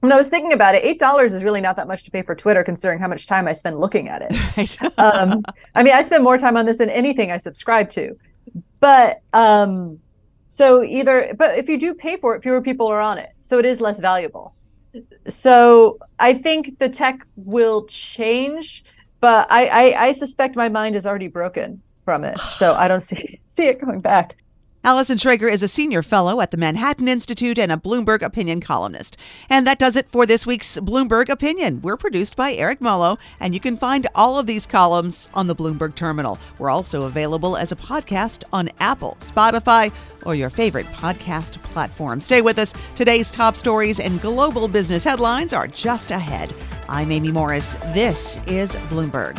When 0.00 0.12
I 0.12 0.16
was 0.16 0.28
thinking 0.28 0.52
about 0.52 0.74
it, 0.74 0.84
eight 0.84 0.98
dollars 0.98 1.32
is 1.32 1.42
really 1.44 1.60
not 1.60 1.76
that 1.76 1.86
much 1.86 2.04
to 2.04 2.10
pay 2.10 2.22
for 2.22 2.34
Twitter, 2.34 2.62
considering 2.62 2.98
how 2.98 3.08
much 3.08 3.26
time 3.26 3.46
I 3.48 3.52
spend 3.52 3.78
looking 3.78 4.08
at 4.08 4.22
it. 4.22 4.32
Right. 4.56 4.98
um, 4.98 5.42
I 5.74 5.82
mean, 5.82 5.94
I 5.94 6.02
spend 6.02 6.22
more 6.24 6.36
time 6.36 6.56
on 6.56 6.66
this 6.66 6.76
than 6.76 6.90
anything 6.90 7.30
I 7.30 7.38
subscribe 7.38 7.88
to. 7.90 8.16
But 8.80 9.20
um, 9.32 10.00
so 10.48 10.82
either, 10.82 11.32
but 11.36 11.58
if 11.58 11.68
you 11.68 11.78
do 11.78 11.94
pay 11.94 12.16
for 12.16 12.34
it, 12.34 12.42
fewer 12.42 12.60
people 12.60 12.86
are 12.88 13.00
on 13.00 13.18
it, 13.18 13.30
so 13.38 13.58
it 13.58 13.64
is 13.64 13.80
less 13.80 14.00
valuable. 14.00 14.54
So 15.28 15.98
I 16.18 16.34
think 16.34 16.78
the 16.78 16.88
tech 16.88 17.20
will 17.36 17.86
change, 17.86 18.84
but 19.20 19.46
I, 19.50 19.66
I, 19.66 20.06
I 20.06 20.12
suspect 20.12 20.56
my 20.56 20.68
mind 20.68 20.96
is 20.96 21.06
already 21.06 21.28
broken 21.28 21.80
from 22.04 22.24
it. 22.24 22.38
So 22.38 22.74
I 22.74 22.88
don't 22.88 23.02
see 23.02 23.40
see 23.48 23.66
it 23.66 23.80
going 23.80 24.00
back. 24.00 24.36
Allison 24.82 25.18
Schrager 25.18 25.50
is 25.50 25.62
a 25.62 25.68
senior 25.68 26.00
fellow 26.00 26.40
at 26.40 26.52
the 26.52 26.56
Manhattan 26.56 27.06
Institute 27.06 27.58
and 27.58 27.70
a 27.70 27.76
Bloomberg 27.76 28.22
opinion 28.22 28.62
columnist. 28.62 29.18
And 29.50 29.66
that 29.66 29.78
does 29.78 29.94
it 29.94 30.08
for 30.08 30.24
this 30.24 30.46
week's 30.46 30.78
Bloomberg 30.78 31.28
Opinion. 31.28 31.82
We're 31.82 31.98
produced 31.98 32.34
by 32.34 32.54
Eric 32.54 32.80
Mollo, 32.80 33.18
and 33.40 33.52
you 33.52 33.60
can 33.60 33.76
find 33.76 34.06
all 34.14 34.38
of 34.38 34.46
these 34.46 34.66
columns 34.66 35.28
on 35.34 35.48
the 35.48 35.54
Bloomberg 35.54 35.96
Terminal. 35.96 36.38
We're 36.58 36.70
also 36.70 37.02
available 37.02 37.58
as 37.58 37.72
a 37.72 37.76
podcast 37.76 38.44
on 38.54 38.70
Apple, 38.80 39.18
Spotify, 39.20 39.92
or 40.24 40.34
your 40.34 40.48
favorite 40.48 40.86
podcast 40.86 41.62
platform. 41.62 42.22
Stay 42.22 42.40
with 42.40 42.58
us. 42.58 42.72
Today's 42.94 43.30
top 43.30 43.56
stories 43.56 44.00
and 44.00 44.18
global 44.18 44.66
business 44.66 45.04
headlines 45.04 45.52
are 45.52 45.66
just 45.66 46.10
ahead. 46.10 46.54
I'm 46.88 47.12
Amy 47.12 47.32
Morris. 47.32 47.74
This 47.92 48.40
is 48.46 48.76
Bloomberg. 48.88 49.38